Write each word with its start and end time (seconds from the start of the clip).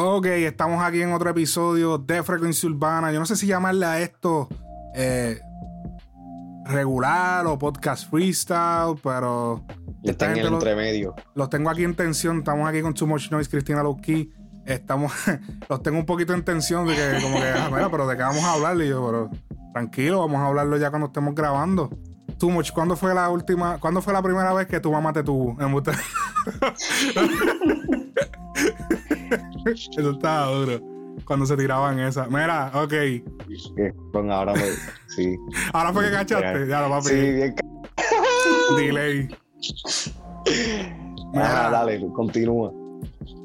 Ok, 0.00 0.26
estamos 0.26 0.80
aquí 0.80 1.02
en 1.02 1.12
otro 1.12 1.28
episodio 1.28 1.98
de 1.98 2.22
Frecuencia 2.22 2.68
Urbana. 2.68 3.10
Yo 3.10 3.18
no 3.18 3.26
sé 3.26 3.34
si 3.34 3.48
llamarle 3.48 3.84
a 3.84 4.00
esto 4.00 4.48
eh, 4.94 5.40
regular 6.66 7.44
o 7.48 7.58
podcast 7.58 8.08
freestyle, 8.08 8.94
pero. 9.02 9.64
Está 10.04 10.30
en 10.30 10.38
el 10.38 10.52
entremedio. 10.52 11.16
Los 11.34 11.50
tengo 11.50 11.68
aquí 11.68 11.82
en 11.82 11.96
tensión. 11.96 12.38
Estamos 12.38 12.68
aquí 12.68 12.80
con 12.80 12.94
Too 12.94 13.08
Much 13.08 13.28
Noise, 13.32 13.50
Cristina 13.50 13.82
Lowkey. 13.82 14.30
Estamos. 14.66 15.12
los 15.68 15.82
tengo 15.82 15.98
un 15.98 16.06
poquito 16.06 16.32
en 16.32 16.44
tensión 16.44 16.86
de 16.86 16.94
que, 16.94 17.18
como 17.20 17.40
que, 17.40 17.48
ah, 17.48 17.68
mira, 17.68 17.90
pero 17.90 18.06
de 18.06 18.16
qué 18.16 18.22
vamos 18.22 18.44
a 18.44 18.52
hablar. 18.52 18.80
Y 18.80 18.90
yo, 18.90 19.04
pero 19.04 19.30
tranquilo, 19.72 20.20
vamos 20.20 20.38
a 20.38 20.46
hablarlo 20.46 20.76
ya 20.76 20.90
cuando 20.90 21.08
estemos 21.08 21.34
grabando. 21.34 21.90
Too 22.38 22.50
Much, 22.50 22.70
¿cuándo 22.70 22.94
fue 22.94 23.16
la 23.16 23.30
última, 23.30 23.80
cuándo 23.80 24.00
fue 24.00 24.12
la 24.12 24.22
primera 24.22 24.54
vez 24.54 24.68
que 24.68 24.78
tu 24.78 24.92
mamá 24.92 25.12
te 25.12 25.24
tuvo? 25.24 25.58
Eso 29.96 30.10
estaba 30.10 30.46
duro. 30.52 30.80
Cuando 31.24 31.46
se 31.46 31.56
tiraban 31.56 31.98
esas. 31.98 32.28
Mira, 32.30 32.70
ok. 32.74 32.94
Con 34.12 34.30
ahora 34.30 34.54
me, 34.54 34.62
sí. 35.08 35.36
Ahora 35.72 35.92
fue 35.92 36.04
que 36.04 36.10
cachaste. 36.12 36.68
Ya 36.68 36.82
lo 36.82 36.90
papi. 36.90 37.08
Sí, 37.08 37.14
bien. 37.14 37.54
Delay. 38.76 39.28
Mira, 41.32 41.70
dale, 41.70 42.06
continúa. 42.14 42.72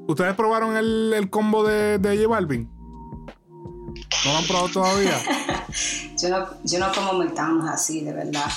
¿Ustedes 0.08 0.36
probaron 0.36 0.76
el, 0.77 1.13
el 1.16 1.30
combo 1.30 1.63
de, 1.63 1.98
de 1.98 2.18
J 2.18 2.27
Balvin? 2.27 2.70
¿No 4.26 4.32
lo 4.32 4.38
han 4.38 4.46
probado 4.46 4.70
todavía? 4.70 5.18
yo, 6.18 6.30
no, 6.30 6.48
yo 6.63 6.80
no 6.80 6.91
como 6.94 7.13
McDonald's 7.13 7.74
así, 7.74 8.02
de 8.02 8.13
verdad. 8.13 8.52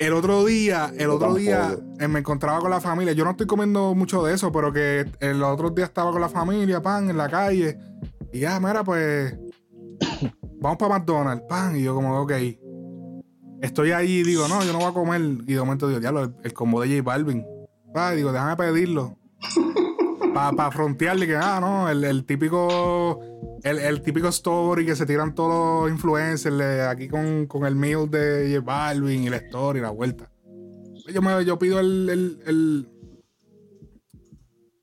El 0.00 0.14
otro 0.14 0.46
día, 0.46 0.90
el 0.96 1.10
otro 1.10 1.34
día 1.34 1.78
eh, 1.98 2.08
me 2.08 2.20
encontraba 2.20 2.58
con 2.60 2.70
la 2.70 2.80
familia. 2.80 3.12
Yo 3.12 3.22
no 3.22 3.32
estoy 3.32 3.46
comiendo 3.46 3.94
mucho 3.94 4.24
de 4.24 4.32
eso, 4.32 4.50
pero 4.50 4.72
que 4.72 5.04
el 5.20 5.42
otro 5.42 5.68
día 5.68 5.84
estaba 5.84 6.10
con 6.10 6.22
la 6.22 6.30
familia, 6.30 6.80
pan, 6.80 7.10
en 7.10 7.18
la 7.18 7.28
calle. 7.28 7.76
Y 8.32 8.40
ya, 8.40 8.58
mira, 8.60 8.82
pues. 8.82 9.36
Vamos 10.58 10.78
para 10.78 10.98
McDonald's, 10.98 11.44
pan. 11.46 11.76
Y 11.76 11.82
yo, 11.82 11.94
como, 11.94 12.18
ok. 12.22 12.32
Estoy 13.60 13.92
ahí 13.92 14.20
y 14.20 14.22
digo, 14.22 14.48
no, 14.48 14.64
yo 14.64 14.72
no 14.72 14.78
voy 14.78 14.88
a 14.88 14.94
comer. 14.94 15.20
Y 15.20 15.52
de 15.52 15.60
momento 15.60 15.86
digo, 15.86 16.00
ya, 16.00 16.08
el, 16.08 16.34
el 16.44 16.52
combo 16.54 16.80
de 16.80 16.88
J 16.88 17.02
Balvin. 17.02 17.44
Ah, 17.94 18.12
digo, 18.12 18.32
déjame 18.32 18.56
pedirlo. 18.56 19.18
Para 20.34 20.52
pa 20.52 20.70
frontearle 20.70 21.26
que, 21.26 21.36
ah, 21.36 21.58
no, 21.60 21.88
el, 21.88 22.24
típico. 22.24 23.20
El, 23.62 24.02
típico 24.02 24.28
story 24.28 24.86
que 24.86 24.96
se 24.96 25.06
tiran 25.06 25.34
todos 25.34 25.84
los 25.84 25.90
influencers 25.90 26.88
aquí 26.88 27.08
con, 27.08 27.66
el 27.66 27.76
meal 27.76 28.10
de 28.10 28.52
J 28.54 28.64
Balvin 28.64 29.24
y 29.24 29.30
la 29.30 29.38
story 29.38 29.80
y 29.80 29.82
la 29.82 29.90
vuelta. 29.90 30.30
Yo, 31.12 31.20
me, 31.22 31.44
yo 31.44 31.58
pido 31.58 31.80
el, 31.80 32.08
el, 32.46 32.88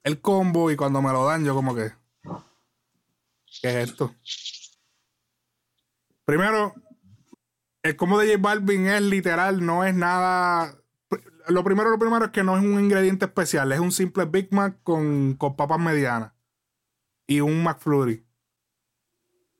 el, 0.03 0.21
combo 0.21 0.69
y 0.69 0.75
cuando 0.75 1.01
me 1.01 1.11
lo 1.11 1.25
dan, 1.25 1.45
yo 1.45 1.55
como 1.55 1.73
que. 1.73 1.91
¿Qué 3.61 3.69
es 3.69 3.89
esto? 3.89 4.13
Primero, 6.25 6.73
el 7.83 7.95
combo 7.95 8.19
de 8.19 8.27
J 8.27 8.41
Balvin 8.41 8.87
es 8.87 9.01
literal, 9.01 9.65
no 9.65 9.85
es 9.85 9.95
nada 9.95 10.77
lo 11.47 11.63
primero, 11.63 11.89
lo 11.89 11.99
primero 11.99 12.25
es 12.25 12.31
que 12.31 12.43
no 12.43 12.57
es 12.57 12.63
un 12.63 12.79
ingrediente 12.79 13.25
especial, 13.25 13.71
es 13.71 13.79
un 13.79 13.91
simple 13.91 14.25
Big 14.25 14.51
Mac 14.51 14.77
con, 14.83 15.35
con 15.35 15.55
papas 15.55 15.79
medianas 15.79 16.33
y 17.27 17.41
un 17.41 17.63
McFlurry. 17.63 18.25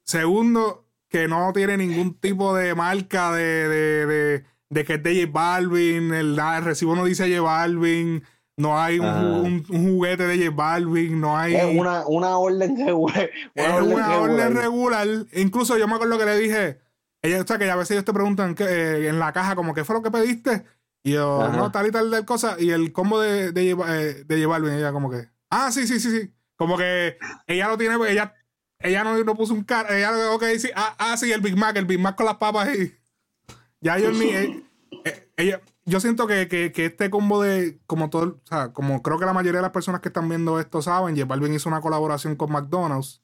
Segundo, 0.04 0.88
que 1.10 1.28
no 1.28 1.52
tiene 1.54 1.78
ningún 1.78 2.14
tipo 2.20 2.56
de 2.56 2.76
marca 2.76 3.32
de, 3.32 3.68
de, 3.68 4.46
de, 4.70 4.86
que 4.86 4.96
es 4.96 5.04
de 5.04 5.22
J 5.22 5.32
Balvin, 5.32 6.14
el, 6.14 6.38
recibo 6.64 6.96
no 6.96 7.06
dice 7.06 7.30
J 7.30 7.42
Balvin, 7.42 8.24
no 8.56 8.80
hay 8.80 9.00
un, 9.00 9.64
juguete 9.66 10.28
de 10.28 10.46
J 10.46 10.56
Balvin, 10.56 11.20
no 11.20 11.38
hay... 11.38 11.56
Es 11.56 11.78
una, 11.78 12.06
orden 12.38 12.78
regular. 12.78 13.30
es 13.54 13.82
una 13.82 14.18
orden 14.18 14.56
regular. 14.56 15.08
Incluso 15.34 15.78
yo 15.78 15.88
me 15.88 15.96
acuerdo 15.96 16.18
que 16.18 16.26
le 16.26 16.38
dije, 16.40 16.80
ella, 17.22 17.42
o 17.42 17.48
sea, 17.48 17.58
que 17.58 17.70
a 17.70 17.76
veces 17.76 17.92
ellos 17.92 18.06
te 18.06 18.14
preguntan 18.14 18.56
que, 18.56 18.64
eh, 18.64 19.10
en 19.10 19.20
la 19.20 19.34
caja 19.34 19.56
como, 19.56 19.74
¿qué 19.74 19.84
fue 19.84 19.96
lo 19.96 20.02
que 20.02 20.12
pediste? 20.12 20.66
Y 21.08 21.14
yo, 21.14 21.48
no, 21.54 21.72
tal 21.72 21.88
y 21.88 21.92
tal 21.92 22.12
de 22.12 22.26
cosa. 22.26 22.58
Y 22.60 22.72
el 22.72 22.92
combo 22.92 23.22
de, 23.22 23.54
de, 23.54 23.72
eh, 23.72 24.26
de 24.26 24.46
Balvin, 24.46 24.74
ella 24.74 24.92
como 24.92 25.10
que, 25.10 25.30
ah, 25.50 25.72
sí, 25.72 25.88
sí, 25.88 26.02
sí, 26.02 26.12
sí. 26.12 26.34
Como 26.58 26.78
que 26.78 27.18
ella 27.46 27.70
lo 27.70 27.78
tiene, 27.78 27.96
ella, 28.10 28.36
ella 28.80 29.06
no, 29.06 29.18
no 29.24 29.36
puso 29.36 29.54
un 29.54 29.64
cara, 29.64 29.98
ella, 29.98 30.32
ok, 30.34 30.44
sí, 30.60 30.70
ah, 30.76 30.96
ah, 30.98 31.16
sí, 31.16 31.32
el 31.32 31.40
Big 31.40 31.56
Mac, 31.56 31.78
el 31.78 31.86
Big 31.86 31.98
Mac 31.98 32.18
con 32.18 32.26
las 32.26 32.36
papas 32.36 32.76
y 32.76 32.94
Ya 33.80 33.98
yo 33.98 34.10
en 34.10 34.20
mi, 34.20 34.26
eh, 34.26 34.64
eh, 35.06 35.30
ella, 35.38 35.62
yo 35.86 36.02
siento 36.02 36.28
que, 36.28 36.50
que, 36.50 36.74
que, 36.74 36.88
este 36.88 37.10
combo 37.10 37.42
de, 37.42 37.80
como 37.88 38.10
todo, 38.10 38.42
o 38.44 38.48
sea, 38.48 38.74
como 38.74 39.02
creo 39.02 39.18
que 39.18 39.26
la 39.26 39.32
mayoría 39.32 39.60
de 39.60 39.68
las 39.68 39.72
personas 39.72 40.02
que 40.02 40.10
están 40.10 40.28
viendo 40.28 40.60
esto 40.60 40.82
saben, 40.82 41.16
J 41.16 41.26
Balvin 41.26 41.54
hizo 41.54 41.70
una 41.70 41.80
colaboración 41.80 42.36
con 42.36 42.52
McDonald's. 42.52 43.22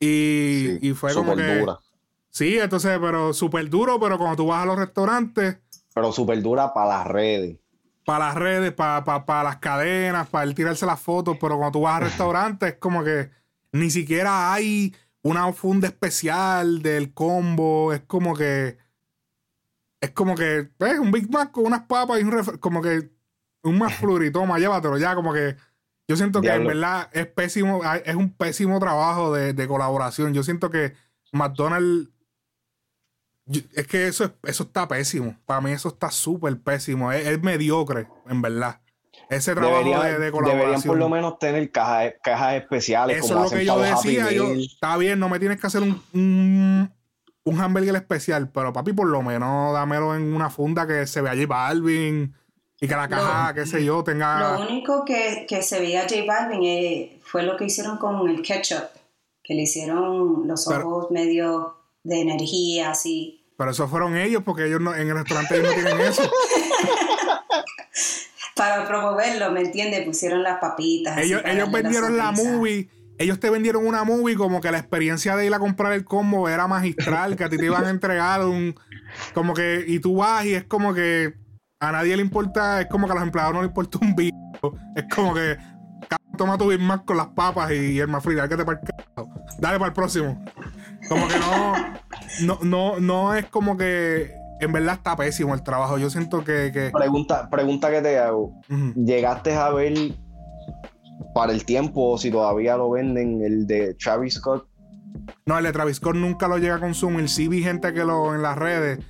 Y, 0.00 0.86
y 0.86 0.92
fue 0.92 1.14
como 1.14 1.34
que. 1.34 1.60
Dura. 1.60 1.78
Sí, 2.28 2.58
entonces, 2.58 2.98
pero 3.00 3.32
súper 3.32 3.70
duro, 3.70 3.98
pero 3.98 4.18
cuando 4.18 4.36
tú 4.36 4.46
vas 4.48 4.64
a 4.64 4.66
los 4.66 4.76
restaurantes 4.76 5.58
pero 5.94 6.12
súper 6.12 6.42
dura 6.42 6.74
para 6.74 6.98
las 6.98 7.06
redes. 7.06 7.56
Para 8.04 8.26
las 8.26 8.34
redes, 8.34 8.72
para, 8.72 9.04
para, 9.04 9.44
las 9.44 9.56
cadenas, 9.56 10.28
para 10.28 10.44
él 10.44 10.54
tirarse 10.54 10.84
las 10.84 11.00
fotos, 11.00 11.38
pero 11.40 11.56
cuando 11.56 11.78
tú 11.78 11.82
vas 11.82 11.96
al 11.96 12.02
restaurante 12.02 12.68
es 12.68 12.74
como 12.74 13.02
que 13.02 13.30
ni 13.72 13.90
siquiera 13.90 14.52
hay 14.52 14.94
una 15.22 15.50
funda 15.54 15.88
especial 15.88 16.82
del 16.82 17.14
combo, 17.14 17.94
es 17.94 18.02
como 18.02 18.36
que 18.36 18.76
es 20.00 20.10
como 20.10 20.34
que 20.34 20.68
es 20.78 20.98
un 20.98 21.10
Big 21.10 21.30
Mac 21.30 21.50
con 21.50 21.64
unas 21.64 21.82
papas 21.82 22.20
y 22.20 22.24
un 22.24 22.44
como 22.60 22.82
que 22.82 23.10
un 23.62 23.78
más 23.78 23.94
flurry, 23.94 24.30
toma, 24.30 24.58
llévatelo 24.58 24.98
ya, 24.98 25.14
como 25.14 25.32
que 25.32 25.56
yo 26.06 26.16
siento 26.16 26.42
que 26.42 26.52
en 26.52 26.66
verdad 26.66 27.08
es 27.12 27.26
pésimo, 27.26 27.80
es 28.04 28.14
un 28.14 28.34
pésimo 28.34 28.78
trabajo 28.78 29.32
de, 29.32 29.54
de 29.54 29.66
colaboración. 29.66 30.34
Yo 30.34 30.42
siento 30.42 30.68
que 30.68 30.92
McDonald's 31.32 32.10
es 33.46 33.86
que 33.86 34.06
eso, 34.06 34.32
eso 34.44 34.62
está 34.64 34.88
pésimo. 34.88 35.36
Para 35.44 35.60
mí 35.60 35.72
eso 35.72 35.88
está 35.88 36.10
súper 36.10 36.58
pésimo. 36.60 37.12
Es, 37.12 37.42
mediocre, 37.42 38.08
en 38.28 38.40
verdad. 38.40 38.80
Ese 39.28 39.54
trabajo 39.54 39.78
de, 39.78 40.30
colaboración. 40.30 40.44
Deberían 40.44 40.82
por 40.82 40.98
lo 40.98 41.08
menos 41.08 41.38
tener 41.38 41.70
cajas, 41.70 42.14
cajas 42.22 42.54
especiales. 42.56 43.18
Eso 43.18 43.44
es 43.44 43.52
lo 43.52 43.58
que 43.58 43.64
yo 43.64 43.78
decía. 43.78 44.30
Yo, 44.32 44.52
está 44.52 44.96
bien, 44.96 45.18
no 45.18 45.28
me 45.28 45.38
tienes 45.38 45.60
que 45.60 45.66
hacer 45.66 45.82
un, 45.82 46.90
un, 47.44 47.60
hamburger 47.60 47.96
especial, 47.96 48.50
pero 48.50 48.72
papi, 48.72 48.92
por 48.92 49.08
lo 49.08 49.22
menos 49.22 49.72
dámelo 49.72 50.14
en 50.14 50.34
una 50.34 50.50
funda 50.50 50.86
que 50.86 51.06
se 51.06 51.20
vea 51.20 51.32
J 51.32 51.46
Balvin 51.46 52.34
y 52.80 52.88
que 52.88 52.94
la 52.94 53.08
caja, 53.08 53.54
qué 53.54 53.66
sé 53.66 53.84
yo, 53.84 54.04
tenga... 54.04 54.58
Lo 54.58 54.68
único 54.68 55.04
que, 55.04 55.46
que 55.48 55.62
se 55.62 55.80
veía 55.80 56.02
J 56.02 56.16
Balvin 56.26 56.64
eh, 56.64 57.20
fue 57.22 57.42
lo 57.44 57.56
que 57.56 57.64
hicieron 57.64 57.98
con 57.98 58.28
el 58.28 58.42
ketchup, 58.42 58.84
que 59.42 59.54
le 59.54 59.62
hicieron 59.62 60.46
los 60.46 60.68
ojos 60.68 61.10
medio 61.10 61.83
de 62.04 62.20
energía, 62.20 62.90
así. 62.90 63.44
Pero 63.56 63.70
eso 63.70 63.88
fueron 63.88 64.16
ellos, 64.16 64.42
porque 64.44 64.66
ellos 64.66 64.80
no, 64.80 64.94
en 64.94 65.08
el 65.08 65.14
restaurante 65.14 65.56
ellos 65.56 65.68
no 65.68 65.74
tienen 65.74 66.00
eso. 66.00 66.22
Para 68.56 68.86
promoverlo, 68.86 69.50
¿me 69.50 69.62
entiendes? 69.62 70.04
Pusieron 70.04 70.42
las 70.42 70.60
papitas. 70.60 71.18
Ellos, 71.18 71.42
ellos 71.44 71.72
vendieron 71.72 72.16
la 72.16 72.30
movie. 72.30 72.88
Ellos 73.18 73.38
te 73.38 73.50
vendieron 73.50 73.86
una 73.86 74.04
movie 74.04 74.36
como 74.36 74.60
que 74.60 74.70
la 74.70 74.78
experiencia 74.78 75.36
de 75.36 75.46
ir 75.46 75.54
a 75.54 75.58
comprar 75.58 75.92
el 75.92 76.04
combo 76.04 76.48
era 76.48 76.66
magistral, 76.66 77.36
que 77.36 77.44
a 77.44 77.48
ti 77.48 77.56
te 77.56 77.66
iban 77.66 77.84
a 77.84 77.90
entregar 77.90 78.44
un. 78.44 78.74
Como 79.34 79.54
que. 79.54 79.84
Y 79.86 79.98
tú 80.00 80.16
vas 80.16 80.44
y 80.44 80.54
es 80.54 80.64
como 80.64 80.94
que. 80.94 81.34
A 81.80 81.92
nadie 81.92 82.16
le 82.16 82.22
importa. 82.22 82.80
Es 82.80 82.86
como 82.88 83.06
que 83.06 83.12
a 83.12 83.16
los 83.16 83.24
empleados 83.24 83.54
no 83.54 83.62
les 83.62 83.68
importa 83.68 83.98
un 84.00 84.14
bicho. 84.14 84.36
Es 84.96 85.04
como 85.14 85.34
que. 85.34 85.56
Toma 86.36 86.58
tu 86.58 86.68
Big 86.68 86.80
con 87.04 87.16
las 87.16 87.28
papas 87.28 87.70
y 87.70 87.98
el 87.98 88.08
más 88.08 88.24
dale 88.24 88.48
que 88.48 88.56
te 88.56 88.64
para 88.64 88.80
Dale 89.58 89.78
para 89.78 89.86
el 89.86 89.92
próximo. 89.92 90.44
Como 91.08 91.28
que 91.28 91.38
no, 91.38 91.74
no, 92.42 92.58
no, 92.62 93.00
no 93.00 93.34
es 93.34 93.46
como 93.46 93.76
que 93.76 94.32
en 94.60 94.72
verdad 94.72 94.94
está 94.94 95.16
pésimo 95.16 95.54
el 95.54 95.62
trabajo. 95.62 95.98
Yo 95.98 96.10
siento 96.10 96.44
que. 96.44 96.90
Pregunta, 96.92 97.48
pregunta 97.50 97.90
que 97.90 98.00
te 98.00 98.18
hago. 98.18 98.52
¿Llegaste 98.94 99.54
a 99.54 99.70
ver 99.70 99.94
para 101.34 101.52
el 101.52 101.64
tiempo, 101.64 102.16
si 102.18 102.30
todavía 102.30 102.76
lo 102.76 102.90
venden, 102.90 103.42
el 103.42 103.66
de 103.66 103.94
Travis 103.94 104.34
Scott? 104.34 104.66
No, 105.46 105.58
el 105.58 105.64
de 105.64 105.72
Travis 105.72 105.96
Scott 105.96 106.16
nunca 106.16 106.48
lo 106.48 106.58
llega 106.58 106.76
a 106.76 106.80
consumir. 106.80 107.28
Sí 107.28 107.48
vi 107.48 107.62
gente 107.62 107.92
que 107.92 108.04
lo 108.04 108.34
en 108.34 108.42
las 108.42 108.56
redes. 108.56 109.00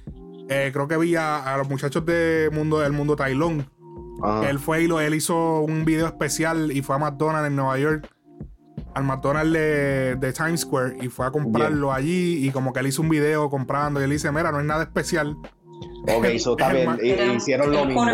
Eh, 0.49 0.71
creo 0.73 0.89
que 0.89 0.97
vi 0.97 1.17
a, 1.17 1.55
los 1.57 1.69
muchachos 1.69 2.05
de 2.05 2.51
mundo, 2.53 2.81
del 2.81 2.93
mundo 2.93 3.17
Tailón. 3.17 3.71
Él 4.49 4.59
fue 4.59 4.83
y 4.83 4.87
lo, 4.87 5.01
él 5.01 5.15
hizo 5.15 5.61
un 5.61 5.85
video 5.85 6.07
especial 6.07 6.73
y 6.73 6.81
fue 6.81 6.97
a 6.97 6.99
McDonald's 6.99 7.49
en 7.49 7.57
Nueva 7.57 7.79
York 7.79 8.14
al 8.95 9.05
McDonald's 9.05 9.53
de, 9.53 10.33
Times 10.33 10.61
Square 10.61 10.97
y 11.01 11.09
fue 11.09 11.27
a 11.27 11.31
comprarlo 11.31 11.93
allí 11.93 12.47
y 12.47 12.51
como 12.51 12.73
que 12.73 12.81
él 12.81 12.87
hizo 12.87 13.03
un 13.03 13.09
video 13.09 13.51
comprando 13.51 14.01
y 14.01 14.05
él 14.05 14.11
dice, 14.11 14.31
mira, 14.31 14.53
no 14.53 14.61
es 14.61 14.67
nada 14.67 14.85
especial. 14.85 15.37
Ok, 16.17 16.25
eso 16.33 16.57
también 16.57 16.99
hicieron 17.37 17.73
lo 17.73 17.85
mismo. 17.85 18.07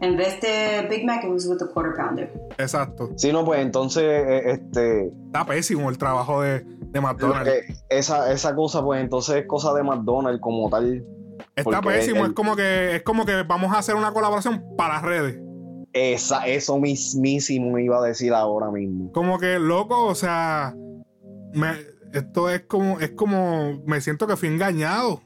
En 0.00 0.16
vez 0.16 0.40
de 0.40 0.86
Big 0.88 1.04
Mac, 1.04 1.24
it 1.24 1.30
was 1.30 1.46
with 1.46 1.58
the 1.58 1.66
quarter 1.66 1.92
pounder. 1.96 2.32
Exacto. 2.56 3.10
Sí, 3.16 3.32
no, 3.32 3.44
pues 3.44 3.60
entonces, 3.60 4.04
eh, 4.04 4.50
este... 4.52 5.08
Está 5.26 5.44
pésimo 5.44 5.90
el 5.90 5.98
trabajo 5.98 6.40
de, 6.40 6.64
de 6.64 7.00
McDonald's. 7.00 7.50
Esa, 7.88 8.32
esa 8.32 8.54
cosa, 8.54 8.82
pues 8.82 9.00
entonces 9.00 9.36
es 9.36 9.46
cosa 9.46 9.74
de 9.74 9.82
McDonald's 9.82 10.40
como 10.40 10.70
tal. 10.70 11.04
Está 11.56 11.82
pésimo, 11.82 12.24
es 12.26 12.32
como 12.32 12.54
que 12.54 12.96
es 12.96 13.02
como 13.02 13.26
que 13.26 13.42
vamos 13.42 13.74
a 13.74 13.78
hacer 13.78 13.96
una 13.96 14.12
colaboración 14.12 14.64
para 14.76 14.94
las 14.94 15.02
redes 15.02 15.47
Esa, 15.98 16.46
eso 16.46 16.78
mismísimo 16.78 17.72
me 17.72 17.82
iba 17.82 17.98
a 17.98 18.06
decir 18.06 18.32
ahora 18.32 18.70
mismo. 18.70 19.10
Como 19.10 19.38
que, 19.40 19.58
loco, 19.58 20.06
o 20.06 20.14
sea, 20.14 20.72
esto 22.12 22.50
es 22.50 22.62
como, 22.62 23.00
es 23.00 23.10
como, 23.10 23.82
me 23.84 24.00
siento 24.00 24.28
que 24.28 24.36
fui 24.36 24.48
engañado. 24.48 25.20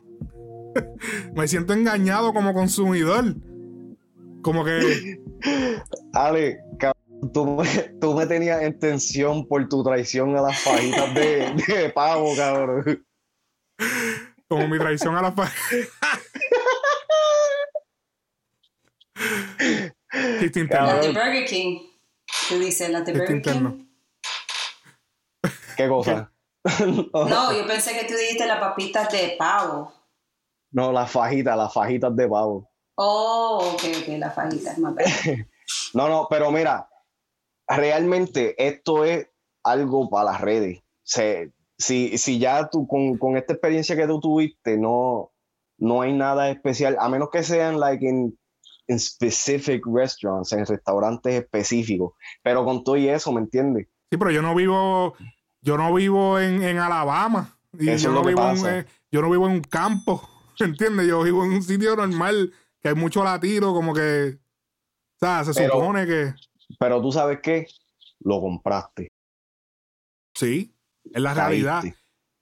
me 1.34 1.46
siento 1.46 1.74
engañado 1.74 2.32
como 2.32 2.54
consumidor. 2.54 3.34
Como 4.40 4.64
que. 4.64 5.18
Ale, 6.14 6.60
tú, 7.34 7.62
tú 8.00 8.14
me 8.14 8.26
tenías 8.26 8.62
en 8.62 8.78
tensión 8.78 9.46
por 9.46 9.68
tu 9.68 9.84
traición 9.84 10.34
a 10.38 10.40
las 10.40 10.58
fajitas 10.58 11.14
de, 11.14 11.54
de 11.66 11.90
pavo, 11.90 12.34
cabrón. 12.34 13.04
Como 14.48 14.68
mi 14.68 14.78
traición 14.78 15.16
a 15.16 15.22
las 15.22 15.34
fajitas. 15.34 15.90
La 20.12 21.00
de 21.00 21.08
Burger 21.08 21.46
King. 21.46 21.80
Tú 22.48 22.58
dices, 22.58 22.90
la 22.90 23.00
de 23.00 23.12
Burger 23.12 23.42
King. 23.42 23.86
¿Qué 25.76 25.88
cosa? 25.88 26.32
no, 27.12 27.52
yo 27.52 27.66
pensé 27.66 27.98
que 27.98 28.06
tú 28.06 28.14
dijiste 28.14 28.46
las 28.46 28.60
papitas 28.60 29.10
de 29.10 29.34
pavo. 29.38 29.92
No, 30.70 30.92
las 30.92 31.10
fajitas, 31.10 31.56
las 31.56 31.72
fajitas 31.72 32.14
de 32.14 32.28
pavo. 32.28 32.70
Oh, 32.94 33.72
ok, 33.74 33.82
ok, 34.02 34.08
las 34.18 34.34
fajitas, 34.34 34.78
más 34.78 34.94
No, 35.94 36.08
no, 36.08 36.26
pero 36.28 36.50
mira, 36.50 36.88
realmente 37.66 38.54
esto 38.58 39.04
es 39.04 39.28
algo 39.64 40.10
para 40.10 40.32
las 40.32 40.40
redes. 40.40 40.82
si, 41.04 42.18
si 42.18 42.38
ya 42.38 42.68
tú, 42.68 42.86
con, 42.86 43.18
con, 43.18 43.36
esta 43.36 43.54
experiencia 43.54 43.96
que 43.96 44.06
tú 44.06 44.20
tuviste, 44.20 44.76
no, 44.76 45.32
no 45.78 46.02
hay 46.02 46.12
nada 46.12 46.50
especial, 46.50 46.96
a 47.00 47.08
menos 47.08 47.30
que 47.30 47.42
sean 47.42 47.80
like 47.80 48.06
en 48.06 48.38
en 48.92 49.00
specific 49.00 49.82
restaurants, 49.86 50.52
en 50.52 50.66
restaurantes 50.66 51.34
específicos. 51.34 52.12
Pero 52.42 52.64
con 52.64 52.84
todo 52.84 52.96
y 52.96 53.08
eso, 53.08 53.32
¿me 53.32 53.40
entiendes? 53.40 53.88
Sí, 54.10 54.16
pero 54.16 54.30
yo 54.30 54.42
no 54.42 54.54
vivo, 54.54 55.14
yo 55.60 55.76
no 55.76 55.92
vivo 55.94 56.38
en, 56.38 56.62
en 56.62 56.78
Alabama. 56.78 57.58
Y 57.78 57.96
yo, 57.96 58.12
no 58.12 58.22
vivo 58.22 58.46
en, 58.50 58.66
eh, 58.66 58.86
yo 59.10 59.22
no 59.22 59.30
vivo 59.30 59.46
en 59.46 59.54
un 59.54 59.62
campo, 59.62 60.28
¿me 60.60 60.66
entiendes? 60.66 61.06
Yo 61.08 61.22
vivo 61.22 61.44
en 61.44 61.52
un 61.52 61.62
sitio 61.62 61.96
normal, 61.96 62.52
que 62.80 62.88
hay 62.88 62.94
mucho 62.94 63.24
latido, 63.24 63.72
como 63.72 63.94
que, 63.94 64.36
o 64.36 65.18
sea, 65.18 65.44
se 65.44 65.54
supone 65.54 66.06
que... 66.06 66.34
Pero 66.78 67.00
tú 67.00 67.12
sabes 67.12 67.40
qué, 67.42 67.66
lo 68.20 68.40
compraste. 68.40 69.08
Sí, 70.34 70.74
es 71.04 71.22
la 71.22 71.34
realidad. 71.34 71.82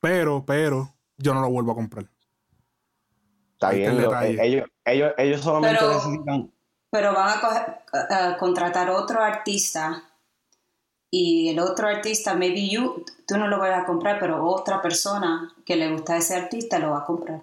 Pero, 0.01 0.45
pero, 0.45 0.95
yo 1.19 1.35
no 1.35 1.41
lo 1.41 1.51
vuelvo 1.51 1.73
a 1.73 1.75
comprar. 1.75 2.07
Está 3.61 3.73
bien, 3.73 3.93
ellos, 4.41 4.65
ellos, 4.87 5.13
ellos 5.19 5.41
solamente 5.43 5.77
pero, 5.79 5.93
necesitan. 5.93 6.51
Pero 6.91 7.13
van 7.13 7.39
a, 7.93 8.39
contratar 8.39 8.89
otro 8.89 9.23
artista 9.23 10.03
y 11.11 11.51
el 11.51 11.59
otro 11.59 11.87
artista, 11.87 12.33
maybe 12.33 12.71
you, 12.71 13.05
tú 13.29 13.37
no 13.37 13.49
lo 13.49 13.59
vas 13.59 13.79
a 13.79 13.85
comprar, 13.85 14.19
pero 14.19 14.47
otra 14.47 14.81
persona 14.81 15.53
que 15.67 15.77
le 15.77 15.93
gusta 15.93 16.15
a 16.15 16.17
ese 16.17 16.37
artista 16.37 16.79
lo 16.79 16.93
va 16.93 17.01
a 17.01 17.05
comprar. 17.05 17.43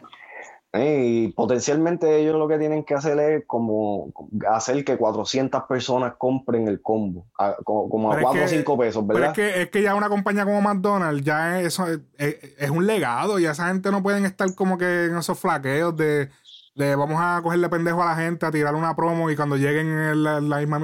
Y 0.79 1.29
potencialmente 1.29 2.19
ellos 2.19 2.35
lo 2.35 2.47
que 2.47 2.57
tienen 2.57 2.83
que 2.83 2.93
hacer 2.93 3.19
es 3.19 3.43
como 3.47 4.11
hacer 4.49 4.83
que 4.83 4.97
400 4.97 5.63
personas 5.63 6.13
compren 6.17 6.67
el 6.67 6.81
combo, 6.81 7.27
como, 7.63 8.11
a 8.11 8.19
4 8.19 8.43
o 8.43 8.47
5 8.47 8.77
pesos, 8.77 9.07
¿verdad? 9.07 9.33
Pero 9.35 9.47
es 9.47 9.53
que, 9.53 9.61
es 9.61 9.69
que 9.69 9.81
ya 9.81 9.95
una 9.95 10.09
compañía 10.09 10.45
como 10.45 10.61
McDonald's 10.61 11.23
ya 11.23 11.59
es, 11.59 11.67
eso 11.67 11.85
es, 12.17 12.69
un 12.69 12.85
legado, 12.85 13.39
ya 13.39 13.51
esa 13.51 13.67
gente 13.67 13.91
no 13.91 14.03
pueden 14.03 14.25
estar 14.25 14.53
como 14.55 14.77
que 14.77 15.05
en 15.05 15.17
esos 15.17 15.39
flaqueos 15.39 15.95
de, 15.95 16.29
vamos 16.75 17.17
a 17.19 17.39
cogerle 17.41 17.69
pendejo 17.69 18.01
a 18.03 18.07
la 18.07 18.15
gente, 18.15 18.45
a 18.45 18.51
tirar 18.51 18.75
una 18.75 18.95
promo 18.95 19.29
y 19.29 19.35
cuando 19.35 19.57
lleguen 19.57 19.87
en 19.87 20.23
la, 20.23 20.57
misma... 20.59 20.83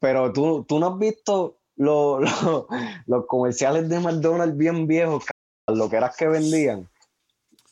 Pero 0.00 0.32
tú, 0.32 0.64
tú 0.64 0.78
no 0.80 0.88
has 0.88 0.98
visto 0.98 1.58
los, 1.76 2.20
los 3.06 3.26
comerciales 3.26 3.88
de 3.88 4.00
McDonald's 4.00 4.56
bien 4.56 4.86
viejos, 4.86 5.24
lo 5.68 5.88
que 5.88 5.96
eras 5.96 6.16
que 6.16 6.28
vendían. 6.28 6.88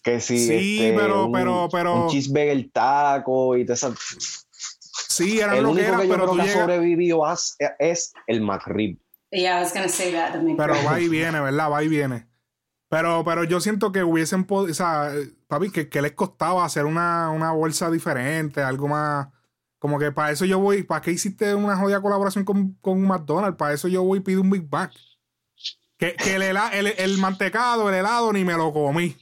Que 0.08 0.20
si 0.20 0.38
sí, 0.38 0.78
este, 0.86 0.98
pero, 0.98 1.26
un, 1.26 1.32
pero, 1.32 1.68
pero. 1.70 2.04
Un 2.04 2.08
cheeseburger 2.08 2.70
taco 2.72 3.56
y 3.56 3.66
te 3.66 3.74
Sí, 3.76 5.38
era 5.38 5.60
lo 5.60 5.74
que 5.74 5.82
era, 5.82 5.98
que 5.98 6.08
yo 6.08 6.14
pero 6.14 6.30
creo 6.30 6.44
que 6.44 6.50
ha 6.50 6.54
sobrevivido 6.54 7.22
es 7.78 8.12
el 8.26 8.40
McRib. 8.40 8.98
Yeah, 9.30 9.58
I 9.58 9.62
was 9.62 9.74
gonna 9.74 9.88
say 9.88 10.12
that. 10.12 10.32
Pero 10.56 10.74
va 10.86 10.98
y 10.98 11.08
viene, 11.08 11.40
¿verdad? 11.40 11.70
Va 11.70 11.82
y 11.84 11.88
viene. 11.88 12.26
Pero, 12.88 13.22
pero 13.22 13.44
yo 13.44 13.60
siento 13.60 13.92
que 13.92 14.02
hubiesen 14.02 14.44
podido, 14.44 14.70
o 14.70 14.74
sea, 14.74 15.12
papi, 15.46 15.70
que, 15.70 15.90
que 15.90 16.00
les 16.00 16.12
costaba 16.12 16.64
hacer 16.64 16.86
una, 16.86 17.28
una, 17.30 17.52
bolsa 17.52 17.90
diferente, 17.90 18.62
algo 18.62 18.88
más. 18.88 19.28
Como 19.78 19.98
que 19.98 20.10
para 20.10 20.30
eso 20.30 20.46
yo 20.46 20.58
voy, 20.58 20.84
¿para 20.84 21.02
qué 21.02 21.10
hiciste 21.10 21.54
una 21.54 21.76
jodida 21.76 22.00
colaboración 22.00 22.46
con, 22.46 22.72
con 22.80 23.02
McDonald's? 23.02 23.58
Para 23.58 23.74
eso 23.74 23.88
yo 23.88 24.02
voy 24.02 24.20
y 24.20 24.22
pido 24.22 24.40
un 24.40 24.48
Big 24.48 24.66
Mac. 24.70 24.92
Que, 25.98 26.14
que 26.14 26.36
el, 26.36 26.42
el, 26.42 26.86
el, 26.86 27.18
mantecado, 27.18 27.90
el 27.90 27.96
helado, 27.96 28.32
ni 28.32 28.44
me 28.44 28.54
lo 28.54 28.72
comí. 28.72 29.14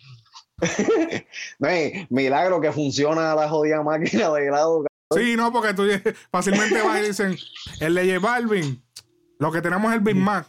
Milagro 2.09 2.61
que 2.61 2.73
funciona 2.73 3.35
la 3.35 3.49
jodida 3.49 3.83
máquina 3.83 4.31
de 4.31 4.47
helado. 4.47 4.85
Sí, 5.15 5.37
no, 5.37 5.53
porque 5.53 5.75
tú 5.75 5.85
fácilmente 6.31 6.83
vas 6.83 7.01
y 7.01 7.07
dicen, 7.07 7.37
el 7.81 7.95
de 7.95 8.19
Balvin, 8.19 8.83
lo 9.39 9.53
que 9.53 9.63
tenemos 9.63 9.91
es 9.93 9.99
el 9.99 10.03
Big 10.03 10.17
Mac. 10.17 10.47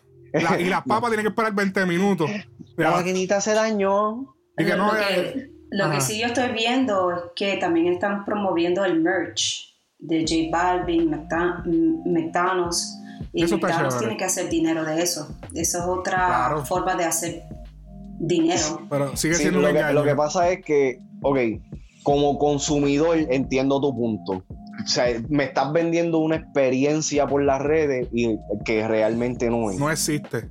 y 0.60 0.66
las 0.66 0.84
papas 0.84 1.10
tienen 1.10 1.26
que 1.26 1.30
esperar 1.30 1.54
20 1.54 1.86
minutos. 1.86 2.30
La 2.76 2.92
maquinita 2.92 3.42
se 3.42 3.54
dañó. 3.54 4.36
Y 4.58 4.66
que 4.66 4.76
lo, 4.76 4.92
que, 4.92 5.52
lo 5.70 5.92
que 5.92 6.02
sí 6.02 6.20
yo 6.20 6.28
estoy 6.28 6.52
viendo 6.52 7.12
es 7.12 7.22
que 7.36 7.58
también 7.58 7.88
están 7.94 8.26
promoviendo 8.26 8.84
el 8.84 9.00
merch 9.02 9.76
de 10.00 10.22
J 10.22 10.50
Balvin, 10.52 11.10
McDonald's. 11.12 13.00
Y 13.34 13.44
McDonald's 13.44 14.00
tiene 14.00 14.18
que 14.18 14.26
hacer 14.26 14.50
dinero 14.50 14.84
de 14.84 15.02
eso. 15.02 15.36
Esa 15.54 15.80
es 15.80 15.86
otra 15.86 16.64
forma 16.66 16.96
de 16.96 17.06
hacer 17.06 17.44
dinero. 18.20 18.82
Pero 18.90 19.16
sigue 19.16 19.36
siendo 19.36 19.60
lo, 19.60 19.74
que, 19.74 19.94
lo 19.94 20.04
que 20.04 20.16
pasa 20.16 20.50
es 20.50 20.64
que, 20.64 21.00
ok, 21.22 21.38
como 22.04 22.38
consumidor 22.38 23.18
entiendo 23.30 23.82
tu 23.82 23.96
punto. 23.96 24.44
O 24.84 24.88
sea, 24.88 25.06
me 25.30 25.46
estás 25.46 25.74
vendiendo 25.74 26.20
una 26.20 26.38
experiencia 26.38 27.28
por 27.28 27.44
las 27.44 27.62
redes 27.62 28.08
y 28.12 28.38
que 28.64 28.88
realmente 28.88 29.50
no 29.50 29.72
es. 29.72 29.80
No 29.80 29.92
existe. 29.92 30.50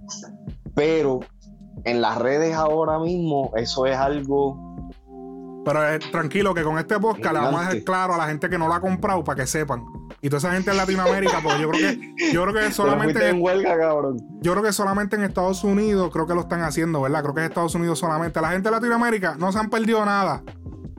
Pero 0.74 1.20
en 1.84 2.00
las 2.00 2.18
redes 2.18 2.54
ahora 2.54 2.98
mismo 2.98 3.52
eso 3.56 3.86
es 3.86 3.96
algo 3.96 4.66
pero 5.66 5.84
eh, 5.88 5.98
tranquilo 6.12 6.54
que 6.54 6.62
con 6.62 6.78
este 6.78 6.96
podcast 7.00 7.34
le 7.34 7.40
vamos 7.40 7.60
a 7.60 7.64
dejar 7.64 7.82
claro 7.82 8.14
a 8.14 8.19
la 8.19 8.28
gente 8.28 8.48
que 8.48 8.56
no 8.56 8.69
la 8.69 8.76
ha 8.76 8.80
comprado 8.80 9.24
para 9.24 9.42
que 9.42 9.48
sepan. 9.48 9.84
Y 10.22 10.28
toda 10.28 10.38
esa 10.38 10.52
gente 10.52 10.70
en 10.70 10.76
Latinoamérica, 10.76 11.40
porque 11.42 11.60
yo 11.60 11.70
creo 11.70 11.80
que, 11.80 12.32
yo 12.32 12.42
creo 12.42 12.54
que 12.54 12.72
solamente. 12.72 13.28
En 13.28 13.42
huelga, 13.42 13.76
cabrón. 13.78 14.18
Yo 14.40 14.52
creo 14.52 14.64
que 14.64 14.72
solamente 14.72 15.16
en 15.16 15.22
Estados 15.22 15.62
Unidos 15.62 16.10
creo 16.12 16.26
que 16.26 16.34
lo 16.34 16.41
están 16.43 16.62
haciendo, 16.62 17.02
¿verdad? 17.02 17.22
Creo 17.22 17.34
que 17.34 17.41
es 17.43 17.48
Estados 17.48 17.74
Unidos 17.74 17.98
solamente. 17.98 18.41
La 18.41 18.50
gente 18.50 18.69
de 18.69 18.74
Latinoamérica 18.74 19.36
no 19.38 19.52
se 19.52 19.58
han 19.58 19.70
perdido 19.70 20.05
nada. 20.05 20.43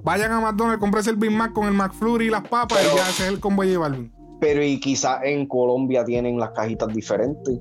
Vayan 0.04 0.32
a 0.32 0.40
McDonald's, 0.40 0.80
compres 0.80 1.08
el 1.08 1.18
Big 1.18 1.32
Mac 1.32 1.52
con 1.52 1.68
el 1.68 1.74
McFlurry 1.74 2.28
y 2.28 2.30
las 2.30 2.48
papas 2.48 2.80
y 2.82 2.96
ya 2.96 3.10
ese 3.10 3.24
es 3.24 3.30
el 3.30 3.40
combo 3.40 3.64
de 3.64 3.78
Balvin. 3.78 4.14
Pero 4.40 4.64
y 4.64 4.80
quizás 4.80 5.20
en 5.24 5.48
Colombia 5.48 6.06
tienen 6.06 6.40
las 6.40 6.52
cajitas 6.52 6.88
diferentes. 6.90 7.60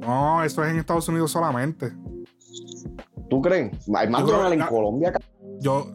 No, 0.00 0.42
eso 0.42 0.64
es 0.64 0.70
en 0.70 0.78
Estados 0.78 1.08
Unidos 1.08 1.30
solamente. 1.30 1.92
¿Tú 3.30 3.40
crees? 3.40 3.70
Hay 3.94 4.08
McDonald's 4.08 4.60
en 4.60 4.66
Colombia, 4.66 5.12
yo, 5.60 5.92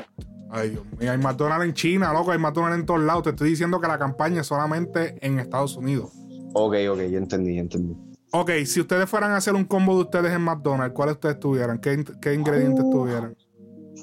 ay 0.51 0.69
Dios 0.71 0.85
mío, 0.99 1.11
hay 1.11 1.17
McDonald's 1.17 1.65
en 1.65 1.73
China, 1.73 2.13
loco, 2.13 2.31
hay 2.31 2.39
McDonald's 2.39 2.79
en 2.79 2.85
todos 2.85 3.01
lados. 3.01 3.23
Te 3.23 3.29
estoy 3.31 3.49
diciendo 3.49 3.79
que 3.79 3.87
la 3.87 3.99
campaña 3.99 4.41
es 4.41 4.47
solamente 4.47 5.17
en 5.25 5.39
Estados 5.39 5.75
Unidos. 5.77 6.11
Ok, 6.53 6.75
ok, 6.89 6.99
ya 7.09 7.17
entendí, 7.17 7.55
ya 7.55 7.61
entendí. 7.61 7.95
Ok, 8.31 8.51
si 8.65 8.81
ustedes 8.81 9.09
fueran 9.09 9.31
a 9.31 9.37
hacer 9.37 9.55
un 9.55 9.65
combo 9.65 9.95
de 9.95 10.01
ustedes 10.01 10.33
en 10.33 10.41
McDonald's, 10.41 10.93
¿cuáles 10.93 11.15
ustedes 11.15 11.39
tuvieran? 11.39 11.79
¿Qué, 11.79 12.03
qué 12.21 12.33
ingredientes 12.33 12.83
uh, 12.83 12.91
tuvieran? 12.91 13.35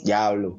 Diablo. 0.04 0.58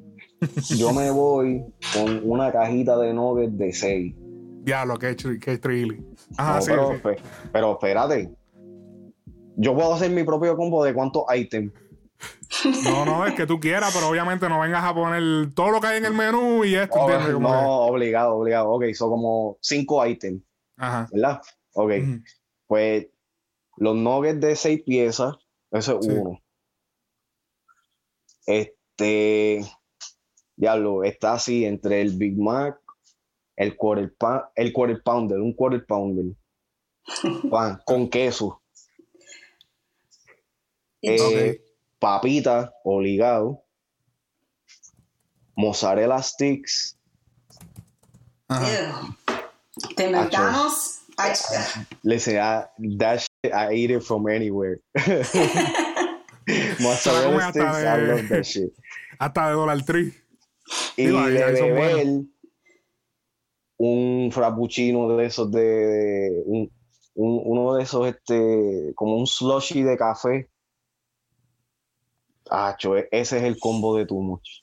Yo 0.69 0.93
me 0.93 1.09
voy 1.09 1.63
con 1.93 2.21
una 2.23 2.51
cajita 2.51 2.97
de 2.97 3.13
nuggets 3.13 3.57
de 3.57 3.73
6. 3.73 4.15
Diablo, 4.63 4.97
qué, 4.97 5.15
qué 5.15 5.57
trilly. 5.57 6.05
Ajá, 6.37 6.61
sí, 6.61 6.71
pero, 6.71 6.91
sí. 6.91 7.21
pero 7.51 7.71
espérate. 7.73 8.31
Yo 9.57 9.73
puedo 9.73 9.93
hacer 9.93 10.11
mi 10.11 10.23
propio 10.23 10.57
combo 10.57 10.83
de 10.83 10.93
cuántos 10.93 11.23
ítems. 11.35 11.71
No, 12.83 13.05
no, 13.05 13.25
es 13.25 13.33
que 13.35 13.45
tú 13.45 13.59
quieras, 13.59 13.93
pero 13.93 14.07
obviamente 14.09 14.47
no 14.47 14.59
vengas 14.59 14.83
a 14.83 14.93
poner 14.93 15.53
todo 15.53 15.71
lo 15.71 15.81
que 15.81 15.87
hay 15.87 15.97
en 15.97 16.05
el 16.05 16.13
menú 16.13 16.63
y 16.63 16.75
esto. 16.75 17.07
no, 17.39 17.79
obligado, 17.81 18.35
obligado. 18.35 18.69
Ok, 18.69 18.85
son 18.93 19.09
como 19.09 19.57
cinco 19.61 20.05
ítems. 20.05 20.41
Ajá. 20.77 21.07
¿Verdad? 21.11 21.41
Ok. 21.73 21.91
Pues 22.67 23.07
los 23.77 23.95
nuggets 23.95 24.39
de 24.39 24.55
seis 24.55 24.83
piezas, 24.83 25.35
eso 25.71 25.99
es 25.99 26.07
uno. 26.07 26.39
Este, 28.45 29.61
ya 30.55 30.75
lo 30.75 31.03
está 31.03 31.33
así 31.33 31.65
entre 31.65 32.01
el 32.01 32.15
Big 32.17 32.37
Mac, 32.37 32.79
el 33.55 33.75
quarter, 33.75 34.15
el 34.55 34.73
quarter 34.73 35.01
pounder, 35.03 35.39
un 35.39 35.53
quarter 35.53 35.85
pounder. 35.85 36.35
Pan, 37.51 37.81
con 37.85 38.09
queso. 38.09 38.61
Eh, 41.01 41.61
papita 42.05 42.71
obligado, 42.83 43.63
mozzarella 45.55 46.21
sticks. 46.21 46.95
¿De 49.97 50.11
McDonald's? 50.11 51.01
Le 52.03 52.15
decía, 52.15 52.69
that 52.99 53.21
shit, 53.21 53.51
I 53.51 53.73
eat 53.73 53.89
it 53.89 54.03
from 54.03 54.27
anywhere. 54.27 54.81
Mozzarella 56.79 57.49
sticks, 57.49 57.65
I 57.65 57.97
love 57.97 58.29
that 58.29 58.45
shit. 58.45 58.71
Hasta 59.19 59.47
de 59.47 59.53
Dollar 59.53 59.83
Tree. 59.83 60.13
Y 60.97 61.07
de 61.07 61.13
beber 61.13 62.07
un 63.77 64.31
frappuccino 64.31 65.17
de 65.17 65.25
esos 65.25 65.51
de, 65.51 66.43
un, 66.45 66.71
uno 67.15 67.73
de 67.73 67.83
esos 67.83 68.07
este 68.07 68.93
como 68.93 69.17
un 69.17 69.25
slushy 69.25 69.81
de 69.81 69.97
café. 69.97 70.51
Ah, 72.49 72.77
ese 73.11 73.37
es 73.37 73.43
el 73.43 73.59
combo 73.59 73.97
de 73.97 74.05
tu 74.05 74.21
much. 74.21 74.61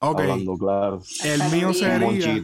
Ok. 0.00 0.20
claro. 0.58 1.02
El 1.24 1.42
mío 1.50 1.72
sería. 1.72 2.42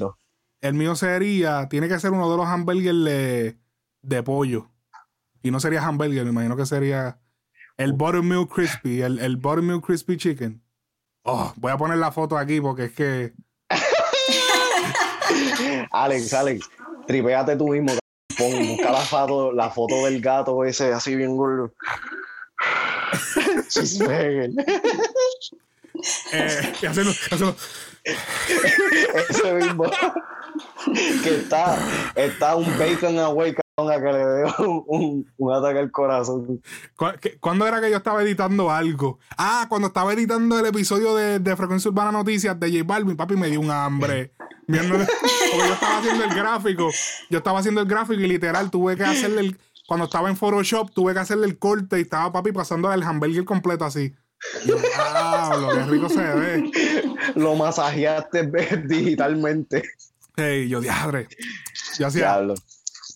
El 0.60 0.74
mío 0.74 0.94
sería. 0.94 1.68
Tiene 1.68 1.88
que 1.88 1.98
ser 1.98 2.12
uno 2.12 2.30
de 2.30 2.36
los 2.36 2.46
hamburgers 2.46 3.04
de, 3.04 3.58
de 4.02 4.22
pollo. 4.22 4.68
Y 5.42 5.50
no 5.50 5.60
sería 5.60 5.84
hamburger, 5.84 6.24
me 6.24 6.30
imagino 6.30 6.56
que 6.56 6.66
sería 6.66 7.18
el 7.76 7.94
Buttermilk 7.94 8.52
Crispy, 8.52 9.00
el, 9.00 9.18
el 9.20 9.36
Buttermilk 9.36 9.84
Crispy 9.84 10.18
Chicken. 10.18 10.62
Oh, 11.22 11.52
voy 11.56 11.72
a 11.72 11.78
poner 11.78 11.96
la 11.96 12.12
foto 12.12 12.36
aquí 12.36 12.60
porque 12.60 12.84
es 12.84 12.92
que. 12.92 13.32
Alex, 15.90 16.34
Alex, 16.34 16.68
tripéate 17.06 17.56
tú 17.56 17.68
mismo. 17.68 17.92
Pon, 18.36 18.68
busca 18.68 18.92
la 18.92 19.00
foto, 19.00 19.52
la 19.52 19.70
foto 19.70 20.04
del 20.04 20.20
gato 20.20 20.64
ese 20.64 20.92
así 20.92 21.16
bien 21.16 21.36
gordo. 21.36 21.72
Eh, 26.32 26.72
hacerlo, 26.88 27.10
hacerlo. 27.10 27.56
Ese 28.04 29.54
mismo. 29.54 29.84
que 31.22 31.36
está, 31.36 31.78
está 32.14 32.56
un 32.56 32.66
bacon 32.78 33.18
away 33.18 33.54
a 33.76 34.00
que 34.00 34.12
le 34.12 34.18
dé 34.18 34.44
un, 34.58 35.26
un, 35.38 35.52
ataque 35.52 35.78
al 35.78 35.90
corazón. 35.90 36.60
¿Cuándo 37.40 37.66
era 37.66 37.80
que 37.80 37.90
yo 37.90 37.96
estaba 37.96 38.22
editando 38.22 38.70
algo? 38.70 39.18
Ah, 39.38 39.66
cuando 39.68 39.88
estaba 39.88 40.12
editando 40.12 40.58
el 40.58 40.66
episodio 40.66 41.14
de, 41.14 41.38
de 41.38 41.56
Frecuencia 41.56 41.90
Urbana 41.90 42.12
Noticias 42.12 42.58
de 42.58 42.70
J 42.70 42.84
Balvin, 42.84 43.16
papi 43.16 43.36
me 43.36 43.48
dio 43.48 43.60
un 43.60 43.70
hambre. 43.70 44.32
Viéndole, 44.66 45.04
porque 45.04 45.66
yo 45.66 45.74
estaba 45.74 45.98
haciendo 45.98 46.24
el 46.24 46.34
gráfico. 46.34 46.90
Yo 47.28 47.38
estaba 47.38 47.58
haciendo 47.58 47.80
el 47.80 47.88
gráfico 47.88 48.20
y 48.20 48.28
literal 48.28 48.70
tuve 48.70 48.96
que 48.96 49.04
hacerle 49.04 49.40
el. 49.40 49.58
Cuando 49.90 50.04
estaba 50.04 50.30
en 50.30 50.36
Photoshop, 50.36 50.92
tuve 50.92 51.14
que 51.14 51.18
hacerle 51.18 51.48
el 51.48 51.58
corte 51.58 51.98
y 51.98 52.02
estaba 52.02 52.30
papi 52.30 52.52
pasando 52.52 52.92
el 52.92 53.02
hamburger 53.02 53.44
completo 53.44 53.84
así. 53.84 54.14
Wow, 54.66 55.60
lo 55.60 55.68
que 55.74 55.82
rico 55.86 56.08
se 56.08 56.22
ve. 56.22 56.70
Lo 57.34 57.56
masajeaste 57.56 58.52
digitalmente. 58.86 59.82
Hey, 60.36 60.68
yo 60.68 60.80
diadre. 60.80 61.26
Yo 61.98 62.06
hacía. 62.06 62.40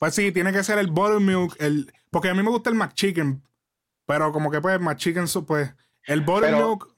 Pues 0.00 0.16
sí, 0.16 0.32
tiene 0.32 0.52
que 0.52 0.64
ser 0.64 0.78
el 0.78 0.88
buttermilk, 0.88 1.54
el, 1.60 1.92
porque 2.10 2.30
a 2.30 2.34
mí 2.34 2.42
me 2.42 2.50
gusta 2.50 2.70
el 2.70 2.76
McChicken, 2.76 3.40
pero 4.04 4.32
como 4.32 4.50
que 4.50 4.60
pues 4.60 4.80
McChicken, 4.80 5.26
pues 5.46 5.72
el 6.08 6.22
buttermilk, 6.22 6.88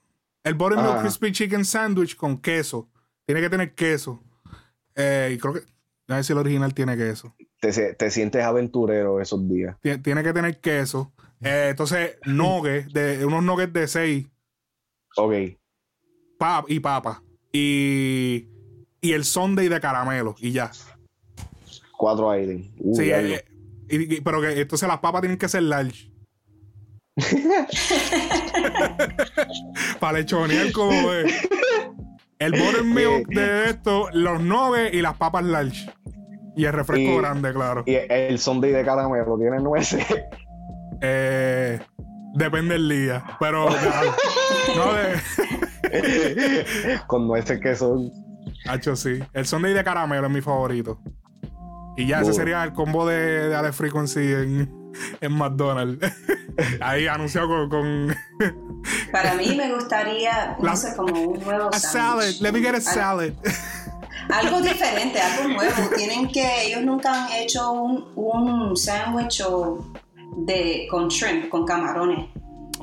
el 0.43 0.55
buttermilk 0.55 1.01
crispy 1.01 1.31
chicken 1.31 1.63
sandwich 1.63 2.15
con 2.15 2.39
queso, 2.39 2.89
tiene 3.27 3.41
que 3.41 3.49
tener 3.51 3.75
queso. 3.75 4.23
Eh, 4.95 5.33
y 5.35 5.37
creo 5.37 5.53
que, 5.53 5.59
a 6.07 6.15
ver 6.15 6.23
si 6.23 6.33
el 6.33 6.39
original 6.39 6.73
tiene 6.73 6.97
queso. 6.97 7.35
Te, 7.59 7.95
te 7.95 8.11
sientes 8.11 8.43
aventurero 8.43 9.19
esos 9.19 9.47
días. 9.49 9.75
Tiene, 9.81 10.23
que 10.23 10.33
tener 10.33 10.59
queso. 10.59 11.11
Eh, 11.41 11.67
entonces, 11.69 12.17
nuggets, 12.25 12.93
de, 12.93 13.25
unos 13.25 13.43
nuggets 13.43 13.73
de 13.73 13.87
6. 13.87 14.27
Ok. 15.17 15.33
Pap, 16.37 16.69
y 16.69 16.79
papa. 16.79 17.23
Y, 17.51 18.47
y 19.01 19.13
el 19.13 19.25
sundae 19.25 19.69
de 19.69 19.79
caramelo. 19.79 20.35
Y 20.39 20.51
ya 20.51 20.71
cuatro 21.97 22.31
aires. 22.31 22.61
sí, 22.93 23.11
eh, 23.11 23.43
pero 24.23 24.39
que 24.39 24.61
entonces 24.61 24.87
las 24.87 24.99
papas 24.99 25.19
tienen 25.21 25.37
que 25.37 25.49
ser 25.49 25.63
large. 25.63 26.09
Para 29.99 30.19
lechonear 30.19 30.71
como 30.71 31.11
es. 31.11 31.33
El 32.37 32.51
buttermilk 32.51 33.27
de 33.29 33.71
esto, 33.71 34.09
los 34.13 34.39
nueve 34.41 34.91
y 34.93 35.01
las 35.01 35.17
papas 35.17 35.43
large. 35.43 35.91
Y 36.57 36.65
el 36.65 36.73
refresco 36.73 37.17
grande, 37.17 37.53
claro. 37.53 37.83
Y 37.85 37.95
el 38.09 38.39
sundae 38.39 38.73
de 38.73 38.83
caramelo 38.83 39.37
tiene 39.37 39.59
nueces. 39.59 40.03
Eh, 41.01 41.79
depende 42.33 42.73
del 42.73 42.89
día. 42.89 43.23
Pero 43.39 43.69
no 44.75 44.93
de. 44.93 46.65
Con 47.05 47.27
nueces 47.27 47.59
que 47.59 47.75
son. 47.75 48.11
Hacho, 48.67 48.95
sí. 48.95 49.19
El 49.33 49.45
sundae 49.45 49.73
de 49.73 49.83
caramelo 49.83 50.25
es 50.25 50.33
mi 50.33 50.41
favorito. 50.41 50.99
Y 51.95 52.07
ya, 52.07 52.21
ese 52.21 52.33
sería 52.33 52.63
el 52.63 52.73
combo 52.73 53.07
de, 53.07 53.49
de 53.49 53.55
Alex 53.55 53.75
Frequency 53.75 54.19
en, 54.19 54.91
en 55.21 55.31
McDonald's. 55.31 56.11
Ahí 56.81 57.07
anunciado 57.07 57.69
con, 57.69 58.15
Para 59.11 59.35
mí 59.35 59.55
me 59.55 59.73
gustaría, 59.73 60.57
no 60.59 60.75
sé, 60.75 60.95
como 60.95 61.21
un 61.21 61.39
nuevo 61.43 61.69
a 61.71 61.79
salad. 61.79 62.25
Let 62.41 62.51
me 62.51 62.59
get 62.59 62.75
a 62.75 62.81
salad. 62.81 63.31
Algo 64.29 64.61
diferente, 64.61 65.19
algo 65.19 65.49
nuevo. 65.49 65.95
Tienen 65.95 66.27
que, 66.27 66.65
ellos 66.65 66.81
nunca 66.83 67.25
han 67.25 67.31
hecho 67.33 67.71
un, 67.71 68.11
un 68.15 68.75
sándwich 68.75 69.43
de 70.37 70.87
con 70.89 71.07
shrimp, 71.07 71.49
con 71.49 71.65
camarones. 71.65 72.27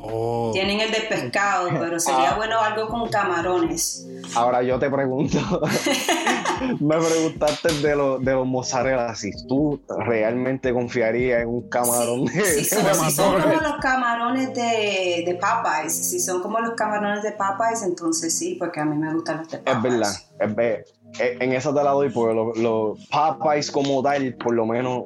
Oh. 0.07 0.51
Tienen 0.53 0.81
el 0.81 0.91
de 0.91 1.01
pescado, 1.03 1.69
pero 1.71 1.99
sería 1.99 2.33
ah. 2.33 2.37
bueno 2.37 2.61
algo 2.61 2.89
con 2.89 3.09
camarones. 3.09 4.07
Ahora 4.35 4.63
yo 4.63 4.79
te 4.79 4.91
pregunto, 4.91 5.39
me 6.81 6.97
preguntaste 6.97 7.73
de, 7.81 7.97
lo, 7.97 8.19
de 8.19 8.33
los 8.33 8.47
mozzarella, 8.47 9.15
si 9.15 9.31
tú 9.47 9.81
realmente 9.89 10.73
confiarías 10.73 11.43
en 11.43 11.49
un 11.49 11.69
camarón 11.69 12.29
si, 12.29 12.65
son, 12.65 13.41
como 13.41 13.61
los 13.61 13.77
camarones 13.81 14.53
de, 14.55 15.25
de 15.27 15.41
Popeyes, 15.41 15.93
si 15.93 16.21
son 16.21 16.43
como 16.43 16.61
los 16.61 16.75
camarones 16.75 17.23
de 17.23 17.33
Popeyes, 17.33 17.83
entonces 17.83 18.37
sí, 18.37 18.57
porque 18.59 18.81
a 18.81 18.85
mí 18.85 18.97
me 18.97 19.13
gustan 19.15 19.39
los 19.39 19.49
de 19.49 19.59
Popeyes. 19.59 19.77
Es 19.77 19.83
verdad, 19.83 20.13
es 20.41 20.55
verdad. 20.55 20.85
En 21.19 21.53
eso 21.53 21.75
te 21.75 21.83
la 21.83 21.91
doy, 21.91 22.11
porque 22.11 22.35
los, 22.35 23.07
Popeyes 23.09 23.71
como 23.71 24.03
tal, 24.03 24.35
por 24.35 24.55
lo 24.55 24.67
menos 24.67 25.05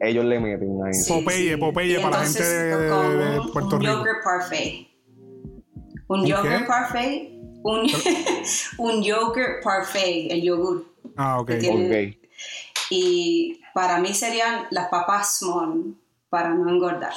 ellos 0.00 0.24
le 0.24 0.40
meten 0.40 0.78
ahí. 0.84 0.92
Popeye, 1.06 1.58
Popeye 1.58 2.00
para 2.00 2.18
la 2.18 2.24
gente 2.24 2.42
de, 2.42 3.40
Puerto 3.52 3.76
un 3.76 3.82
Rico. 3.82 3.92
Yogurt 3.92 4.24
parfait. 4.24 4.88
Un, 6.08 6.26
yogurt 6.26 6.66
parfait. 6.66 7.30
Un, 7.62 7.90
un 8.78 9.02
yogurt 9.02 9.62
parfait, 9.64 10.30
el 10.30 10.42
yogur. 10.42 10.84
Ah, 11.16 11.40
ok. 11.40 11.50
Y 12.90 13.60
para 13.74 13.98
mí 14.00 14.12
serían 14.12 14.66
las 14.70 14.88
papas 14.88 15.38
small, 15.38 15.94
para 16.28 16.50
no 16.54 16.68
engordar. 16.68 17.14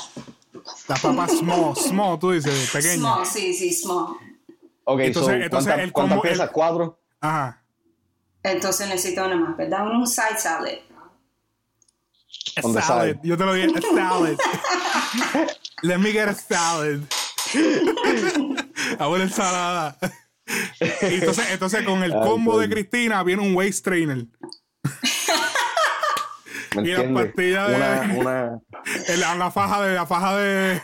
Las 0.87 1.01
papas 1.01 1.37
small, 1.37 1.75
small, 1.75 2.19
tú 2.19 2.31
dices, 2.31 2.69
pequeñas. 2.71 2.97
Small, 2.97 3.25
sí, 3.25 3.53
sí, 3.53 3.73
small. 3.73 4.15
Ok, 4.85 4.99
entonces, 4.99 5.43
entonces 5.43 5.73
el 5.79 5.91
¿cuántas 5.91 6.21
piezas? 6.21 6.49
¿Cuatro? 6.51 6.99
Ajá. 7.19 7.64
Entonces 8.45 8.87
necesito 8.87 9.25
una 9.25 9.35
más, 9.37 9.57
¿verdad? 9.57 9.87
Un 9.87 10.07
side 10.07 10.37
salad. 10.37 10.69
A 12.57 12.81
salad. 12.81 13.15
Yo 13.23 13.37
te 13.37 13.43
lo 13.43 13.53
dije, 13.53 13.73
a 13.75 13.81
salad. 13.81 14.37
Let 15.81 15.97
me 15.97 16.11
get 16.11 16.27
a 16.27 16.33
salad. 16.35 16.99
a 18.99 19.07
buena 19.07 19.25
ensalada. 19.25 19.97
Y 21.01 21.15
entonces, 21.15 21.47
entonces 21.51 21.83
con 21.85 22.03
el 22.03 22.11
combo 22.11 22.59
de 22.59 22.69
Cristina 22.69 23.23
viene 23.23 23.41
un 23.41 23.55
waist 23.55 23.83
trainer. 23.83 24.27
y 26.83 26.87
las 26.87 27.11
pastillas 27.11 27.69
de 27.69 27.75
una, 27.75 28.61
una... 29.17 29.35
la 29.37 29.51
faja 29.51 29.81
de 29.81 29.95
la 29.95 30.05
faja 30.05 30.37
de 30.37 30.81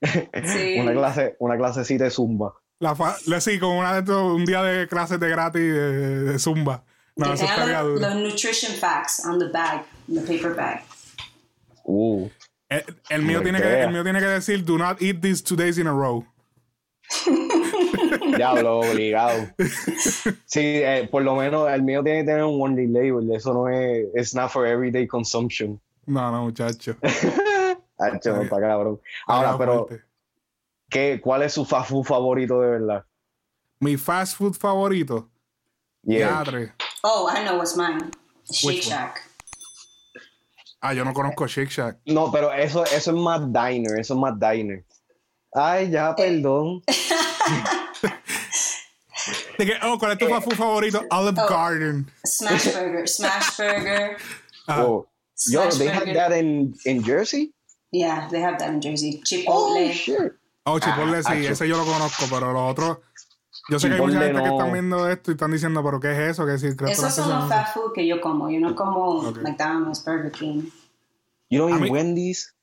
sí. 0.44 0.80
una 0.80 0.92
clase 0.92 1.36
una 1.38 1.56
clasecita 1.56 2.04
de 2.04 2.10
zumba 2.10 2.54
la 2.80 2.94
fa... 2.94 3.16
sí 3.40 3.58
con 3.58 3.76
una 3.76 4.00
de 4.00 4.12
un 4.12 4.44
día 4.44 4.62
de 4.62 4.88
clases 4.88 5.20
de 5.20 5.28
gratis 5.28 5.62
de, 5.62 6.24
de 6.24 6.38
zumba 6.38 6.82
no, 7.16 7.32
eso 7.32 7.44
estaría 7.44 7.80
duro. 7.82 8.00
los 8.00 8.14
nutrition 8.16 8.72
facts 8.74 9.24
on 9.24 9.38
the 9.38 9.46
bag 9.46 9.84
the 10.12 10.20
paper 10.22 10.54
bag 10.54 10.82
uh, 11.84 12.28
el, 12.68 12.84
el 13.10 13.22
mío 13.22 13.42
tiene 13.42 13.60
que 13.60 13.82
el 13.82 13.92
mío 13.92 14.02
tiene 14.02 14.18
que 14.18 14.26
decir 14.26 14.64
do 14.64 14.76
not 14.76 15.00
eat 15.00 15.20
these 15.20 15.42
two 15.42 15.56
days 15.56 15.78
in 15.78 15.86
a 15.86 15.92
row 15.92 16.24
Diablo, 18.36 18.80
obligado. 18.80 19.48
Sí, 20.46 20.60
eh, 20.60 21.08
por 21.10 21.22
lo 21.22 21.34
menos 21.34 21.68
el 21.70 21.82
mío 21.82 22.02
tiene 22.02 22.20
que 22.20 22.26
tener 22.26 22.44
un 22.44 22.60
warning 22.60 22.92
label. 22.92 23.30
Eso 23.34 23.52
no 23.52 23.68
es. 23.68 24.06
It's 24.14 24.34
not 24.34 24.50
for 24.50 24.66
everyday 24.66 25.06
consumption. 25.06 25.80
No, 26.06 26.30
no, 26.30 26.44
muchacho. 26.44 26.96
Hacho, 27.98 28.36
no 28.36 28.42
está 28.42 28.60
cabrón. 28.60 29.00
Ahora, 29.26 29.58
pero. 29.58 29.88
¿Qué, 30.90 31.20
¿Cuál 31.22 31.42
es 31.42 31.54
su 31.54 31.64
fast 31.64 31.90
food 31.90 32.04
favorito 32.04 32.60
de 32.60 32.70
verdad? 32.70 33.04
Mi 33.80 33.96
fast 33.96 34.36
food 34.36 34.54
favorito. 34.54 35.30
Yeah. 36.02 36.44
Oh, 37.02 37.28
I 37.30 37.44
know 37.44 37.56
what's 37.56 37.76
mine. 37.76 38.10
Shake 38.50 38.82
Shack. 38.82 39.22
Ah, 40.82 40.92
yo 40.92 41.04
no 41.04 41.12
conozco 41.12 41.46
Shake 41.46 41.70
Shack. 41.70 41.98
No, 42.06 42.30
pero 42.30 42.50
eso, 42.52 42.84
eso 42.84 43.10
es 43.10 43.16
más 43.16 43.40
diner, 43.52 43.98
eso 43.98 44.14
es 44.14 44.20
más 44.20 44.38
diner. 44.38 44.84
Ay, 45.54 45.90
ya, 45.90 46.14
perdón. 46.14 46.82
De 49.58 49.66
que, 49.66 49.74
oh, 49.82 49.98
¿cuál 49.98 50.12
es 50.12 50.18
tu 50.18 50.26
eh, 50.26 50.40
favorito? 50.56 51.02
Olive 51.10 51.38
oh, 51.38 51.48
Garden. 51.48 52.10
Smash 52.24 52.72
Burger, 52.72 53.06
Smash 53.06 53.58
Burger. 53.58 54.16
Oh, 54.68 55.06
Yo, 55.48 55.70
they 55.70 55.88
have 55.88 56.06
that 56.14 56.32
in, 56.32 56.74
in 56.86 57.02
Jersey? 57.02 57.52
Yeah, 57.92 58.28
they 58.30 58.40
have 58.40 58.58
that 58.58 58.70
in 58.70 58.80
Jersey. 58.80 59.20
Chipotle. 59.24 59.88
Oh, 59.88 59.92
shit. 59.92 60.32
Oh, 60.64 60.78
Chipotle 60.78 61.22
sí, 61.22 61.46
ese 61.46 61.66
yo 61.68 61.76
lo 61.76 61.84
conozco, 61.84 62.26
pero 62.30 62.52
los 62.52 62.70
otros... 62.70 62.98
Yo 63.68 63.78
sé 63.78 63.88
que 63.88 63.94
hay 63.94 64.00
mucha 64.00 64.20
gente 64.20 64.42
que 64.42 64.48
están 64.48 64.72
viendo 64.72 65.08
esto 65.08 65.30
y 65.30 65.34
están 65.34 65.52
diciendo, 65.52 65.82
pero 65.84 66.00
¿qué 66.00 66.12
es 66.12 66.30
eso? 66.30 66.46
¿Qué 66.46 66.54
es 66.54 66.62
Esos 66.64 67.14
son 67.14 67.28
los 67.28 67.48
fast 67.48 67.74
food 67.74 67.92
que 67.94 68.06
yo 68.06 68.20
como. 68.20 68.50
Yo 68.50 68.58
no 68.58 68.74
como 68.74 69.22
McDonald's, 69.22 70.04
Burger 70.04 70.32
King. 70.32 70.70
You 71.50 71.60
don't 71.60 71.84
eat 71.84 71.90
Wendy's? 71.90 72.54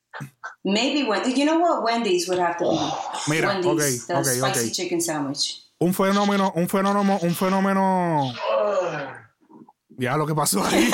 Maybe 0.64 1.08
Wendy's. 1.08 1.38
You 1.38 1.46
know 1.46 1.60
what? 1.60 1.84
Wendy's 1.84 2.28
would 2.28 2.40
have 2.40 2.58
to 2.58 2.66
be. 2.66 3.32
Mira, 3.32 3.48
Wendy's, 3.48 4.04
okay, 4.04 4.08
the 4.08 4.20
okay, 4.20 4.40
spicy 4.40 4.60
okay. 4.60 4.70
chicken 4.72 5.02
sandwich. 5.02 5.64
Un 5.80 5.94
fenómeno, 5.94 6.52
un 6.56 6.68
fenómeno, 6.68 7.20
un 7.22 7.36
fenómeno. 7.36 8.34
Ya 9.98 10.18
lo 10.18 10.26
que 10.26 10.34
pasó 10.34 10.64
ahí. 10.66 10.92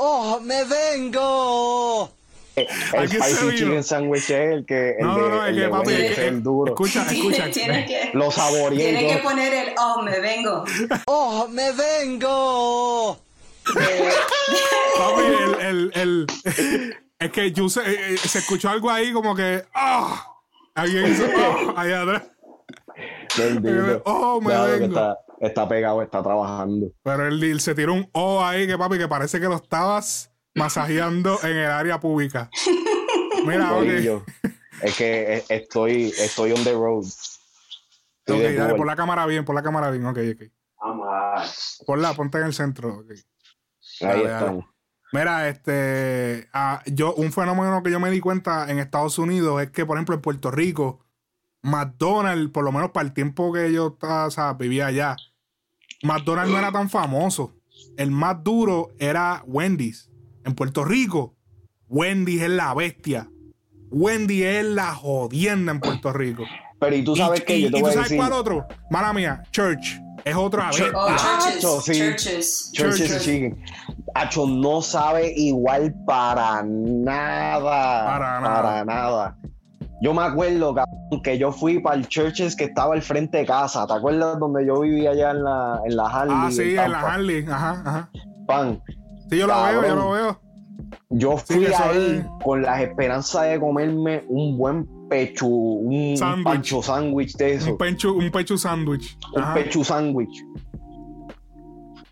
¡Oh, 0.00 0.40
me 0.40 0.64
vengo! 0.64 2.10
el 2.56 3.08
spicy 3.08 3.56
chicken 3.56 3.82
sandwich 3.82 4.30
es 4.30 4.52
el 4.52 4.66
que. 4.66 4.90
El 4.98 5.06
no, 5.06 5.16
no, 5.16 5.28
no, 5.28 5.42
de, 5.42 5.50
es 5.50 5.56
que 5.56 5.68
papi, 5.68 5.92
es 5.92 6.14
que, 6.14 6.28
el 6.28 6.42
duro. 6.42 6.72
Escucha, 6.72 7.06
escucha. 7.10 7.50
Tiene 7.50 7.86
que, 7.86 8.10
Lo 8.12 8.30
saboreé. 8.30 8.78
tiene 8.78 9.14
que 9.14 9.22
poner 9.22 9.54
el 9.54 9.74
oh, 9.78 10.02
me 10.02 10.20
vengo. 10.20 10.64
¡Oh, 11.06 11.48
me 11.48 11.72
vengo! 11.72 13.18
papi, 13.64 15.22
el, 15.60 15.92
el, 15.94 16.26
el, 16.44 16.96
es 17.18 17.30
que 17.30 17.52
yo 17.52 17.68
se, 17.68 17.80
eh, 17.80 18.18
se 18.18 18.40
escuchó 18.40 18.68
algo 18.68 18.90
ahí 18.90 19.12
como 19.12 19.34
que. 19.34 19.64
¡Ah! 19.74 20.26
Alguien 20.74 21.10
hizo. 21.10 21.24
¡Oh! 21.24 21.74
Ahí 21.76 21.92
atrás. 21.92 22.22
Bendito. 23.38 24.02
Oh, 24.04 24.40
me 24.40 24.48
Claro 24.48 24.72
vengo. 24.72 24.86
Está, 24.86 25.18
está 25.40 25.68
pegado, 25.68 26.02
está 26.02 26.22
trabajando. 26.22 26.88
Pero 27.02 27.28
él, 27.28 27.42
él 27.42 27.60
se 27.60 27.74
tiró 27.74 27.94
un 27.94 28.10
O 28.12 28.44
ahí 28.44 28.66
que 28.66 28.76
papi, 28.76 28.98
que 28.98 29.08
parece 29.08 29.40
que 29.40 29.46
lo 29.46 29.56
estabas 29.56 30.31
masajeando 30.54 31.38
en 31.42 31.56
el 31.56 31.70
área 31.70 32.00
pública. 32.00 32.50
Mira, 33.46 33.72
ok. 33.72 33.78
Corillo, 33.80 34.24
Es 34.82 34.96
que 34.96 35.36
eh, 35.36 35.44
estoy, 35.48 36.12
estoy 36.18 36.52
on 36.52 36.64
the 36.64 36.72
road. 36.72 37.04
Estoy 37.04 38.46
Ok, 38.46 38.52
dale, 38.56 38.74
por 38.74 38.86
la 38.86 38.96
cámara 38.96 39.26
bien, 39.26 39.44
por 39.44 39.54
la 39.54 39.62
cámara 39.62 39.90
bien, 39.90 40.06
ok, 40.06 40.18
ok. 40.34 40.42
Ponla, 41.86 42.14
ponte 42.14 42.38
en 42.38 42.44
el 42.44 42.54
centro, 42.54 43.02
Dale, 43.02 43.22
Ahí 44.00 44.22
dale. 44.22 44.24
estamos. 44.24 44.64
Mira, 45.12 45.48
este, 45.48 46.48
ah, 46.52 46.82
yo, 46.86 47.14
un 47.14 47.32
fenómeno 47.32 47.82
que 47.82 47.90
yo 47.90 48.00
me 48.00 48.10
di 48.10 48.20
cuenta 48.20 48.70
en 48.70 48.78
Estados 48.78 49.18
Unidos 49.18 49.60
es 49.62 49.70
que, 49.70 49.84
por 49.84 49.96
ejemplo, 49.96 50.14
en 50.14 50.22
Puerto 50.22 50.50
Rico, 50.50 51.04
McDonald's, 51.62 52.50
por 52.50 52.64
lo 52.64 52.72
menos 52.72 52.92
para 52.92 53.06
el 53.06 53.12
tiempo 53.12 53.52
que 53.52 53.72
yo 53.72 53.88
estaba, 53.88 54.26
o 54.26 54.30
sea, 54.30 54.54
vivía 54.54 54.86
allá, 54.86 55.16
McDonald's 56.02 56.50
no 56.52 56.58
era 56.58 56.72
tan 56.72 56.88
famoso. 56.88 57.52
El 57.96 58.10
más 58.10 58.42
duro 58.42 58.88
era 58.98 59.42
Wendy's. 59.46 60.08
En 60.44 60.54
Puerto 60.54 60.84
Rico, 60.84 61.34
Wendy's 61.88 62.42
es 62.42 62.50
la 62.50 62.74
bestia. 62.74 63.28
Wendy 63.90 64.42
es 64.42 64.64
la 64.64 64.94
jodienda 64.94 65.72
en 65.72 65.80
Puerto 65.80 66.12
Rico. 66.12 66.44
Pero 66.80 66.96
y 66.96 67.04
tú 67.04 67.14
sabes 67.14 67.40
y, 67.40 67.44
que 67.44 67.56
y- 67.58 67.62
yo 67.62 67.70
te 67.70 67.76
y 67.76 67.80
tú 67.80 67.86
voy 67.86 67.90
a 67.90 67.94
sabes 67.94 68.08
decir. 68.10 68.18
cuál 68.18 68.32
otro? 68.32 68.66
Mala 68.90 69.12
mía, 69.12 69.42
Church. 69.52 70.00
Es 70.24 70.34
otra 70.36 70.66
bestia. 70.68 70.92
Oh, 70.94 71.08
churches. 71.08 71.56
Acho, 71.58 71.80
sí. 71.80 71.92
Churches. 71.98 72.70
Churches 72.72 73.08
Churches. 73.24 73.54
Acho 74.14 74.46
no 74.46 74.80
sabe 74.80 75.32
igual 75.36 75.94
para 76.06 76.62
nada. 76.62 78.04
Para 78.06 78.40
nada. 78.40 78.62
Para 78.62 78.84
nada. 78.84 79.38
Yo 80.00 80.14
me 80.14 80.22
acuerdo 80.22 80.74
cabrón, 80.74 81.22
que 81.22 81.38
yo 81.38 81.52
fui 81.52 81.78
para 81.80 81.96
el 81.96 82.08
Churches 82.08 82.56
que 82.56 82.64
estaba 82.64 82.94
al 82.94 83.02
frente 83.02 83.38
de 83.38 83.46
casa. 83.46 83.86
¿Te 83.86 83.92
acuerdas 83.94 84.38
donde 84.38 84.66
yo 84.66 84.80
vivía 84.80 85.10
allá 85.10 85.30
en 85.32 85.44
la, 85.44 85.80
en 85.86 85.96
la 85.96 86.06
Harley? 86.06 86.36
Ah, 86.38 86.50
sí, 86.50 86.62
en 86.70 86.76
la 86.76 86.82
Tampa? 86.84 87.12
Harley. 87.14 87.44
Ajá, 87.48 87.82
ajá. 87.84 88.10
Pan. 88.46 88.82
Sí, 89.32 89.38
yo 89.38 89.46
lo 89.46 89.62
veo, 89.62 89.82
yo 89.88 89.94
lo 89.96 90.10
veo. 90.10 90.40
Yo 91.08 91.36
fui 91.38 91.64
ahí 91.64 92.18
es- 92.20 92.26
con 92.44 92.60
las 92.60 92.82
esperanzas 92.82 93.48
de 93.50 93.58
comerme 93.58 94.24
un 94.28 94.58
buen 94.58 94.86
pecho, 95.08 95.46
un, 95.46 96.14
Sándwich. 96.18 96.44
pancho 96.44 96.82
sándwich 96.82 97.36
de 97.38 97.54
eso. 97.54 97.70
Un 97.70 97.78
pecho, 97.78 98.12
un 98.12 98.30
pecho 98.30 98.58
sándwich. 98.58 99.16
Un 99.34 99.42
Ajá. 99.42 99.54
pecho 99.54 99.82
sándwich. 99.84 100.44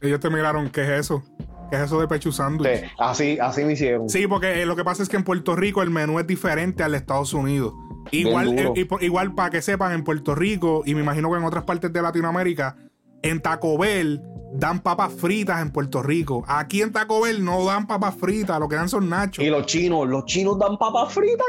Ellos 0.00 0.18
te 0.20 0.30
miraron, 0.30 0.70
¿qué 0.70 0.82
es 0.82 0.88
eso? 1.00 1.22
¿Qué 1.70 1.76
es 1.76 1.82
eso 1.82 2.00
de 2.00 2.08
pecho 2.08 2.32
sándwich? 2.32 2.70
Sí, 2.80 2.86
Así, 2.98 3.38
así 3.38 3.64
me 3.64 3.74
hicieron. 3.74 4.08
Sí, 4.08 4.26
porque 4.26 4.62
eh, 4.62 4.66
lo 4.66 4.74
que 4.74 4.82
pasa 4.84 5.02
es 5.02 5.08
que 5.10 5.16
en 5.16 5.24
Puerto 5.24 5.54
Rico 5.56 5.82
el 5.82 5.90
menú 5.90 6.18
es 6.18 6.26
diferente 6.26 6.82
al 6.82 6.92
de 6.92 6.98
Estados 6.98 7.34
Unidos. 7.34 7.74
Igual, 8.12 8.58
eh, 8.58 8.88
igual 9.02 9.34
para 9.34 9.50
que 9.50 9.60
sepan, 9.60 9.92
en 9.92 10.04
Puerto 10.04 10.34
Rico, 10.34 10.82
y 10.86 10.94
me 10.94 11.02
imagino 11.02 11.30
que 11.30 11.36
en 11.36 11.44
otras 11.44 11.64
partes 11.64 11.92
de 11.92 12.00
Latinoamérica, 12.00 12.76
en 13.22 13.40
Taco 13.40 13.76
Bell 13.78 14.22
dan 14.54 14.80
papas 14.80 15.12
fritas 15.12 15.60
en 15.62 15.70
Puerto 15.70 16.02
Rico. 16.02 16.44
Aquí 16.48 16.82
en 16.82 16.92
Taco 16.92 17.20
Bell 17.22 17.44
no 17.44 17.64
dan 17.64 17.86
papas 17.86 18.14
fritas, 18.16 18.58
lo 18.58 18.68
que 18.68 18.76
dan 18.76 18.88
son 18.88 19.08
nachos. 19.08 19.44
Y 19.44 19.48
los 19.48 19.66
chinos, 19.66 20.08
los 20.08 20.24
chinos 20.24 20.58
dan 20.58 20.76
papas 20.78 21.12
fritas 21.12 21.46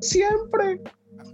siempre. 0.00 0.80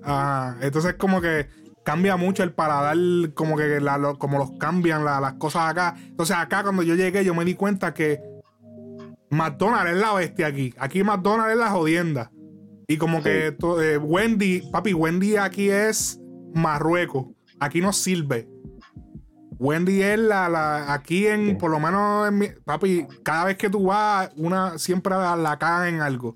Ajá, 0.03 0.57
entonces 0.61 0.95
como 0.95 1.21
que 1.21 1.47
cambia 1.85 2.17
mucho 2.17 2.43
el 2.43 2.53
paladar, 2.53 2.97
como 3.35 3.57
que 3.57 3.81
la- 3.81 3.99
lo- 3.99 4.19
como 4.19 4.39
los 4.39 4.53
cambian 4.59 5.05
la- 5.05 5.21
las 5.21 5.35
cosas 5.35 5.71
acá. 5.71 5.95
Entonces 5.99 6.35
acá 6.37 6.63
cuando 6.63 6.83
yo 6.83 6.95
llegué 6.95 7.25
yo 7.25 7.35
me 7.35 7.45
di 7.45 7.55
cuenta 7.55 7.93
que 7.95 8.21
McDonald's 9.31 9.93
es 9.93 9.99
la 10.01 10.13
bestia 10.15 10.47
aquí. 10.47 10.75
Aquí 10.79 11.03
McDonald's 11.03 11.53
es 11.53 11.59
la 11.59 11.71
jodienda. 11.71 12.31
Y 12.87 12.97
como 12.99 13.23
que 13.23 13.57
eh, 13.83 13.97
Wendy, 13.99 14.63
papi, 14.71 14.93
Wendy 14.95 15.37
aquí 15.37 15.71
es 15.71 16.21
Marruecos. 16.55 17.27
Aquí 17.61 17.81
no 17.81 17.93
sirve. 17.93 18.49
Wendy 19.65 20.03
es 20.03 20.19
la, 20.19 20.51
la 20.51 20.93
aquí 20.93 21.27
en, 21.27 21.57
por 21.57 21.71
lo 21.71 21.81
menos 21.81 22.29
en 22.29 22.39
mi, 22.39 22.49
papi, 22.49 23.07
cada 23.23 23.47
vez 23.47 23.57
que 23.57 23.71
tú 23.71 23.85
vas, 23.85 24.31
una 24.37 24.79
siempre 24.79 25.15
la, 25.15 25.37
la 25.37 25.59
cagan 25.59 25.95
en 25.95 26.01
algo. 26.03 26.35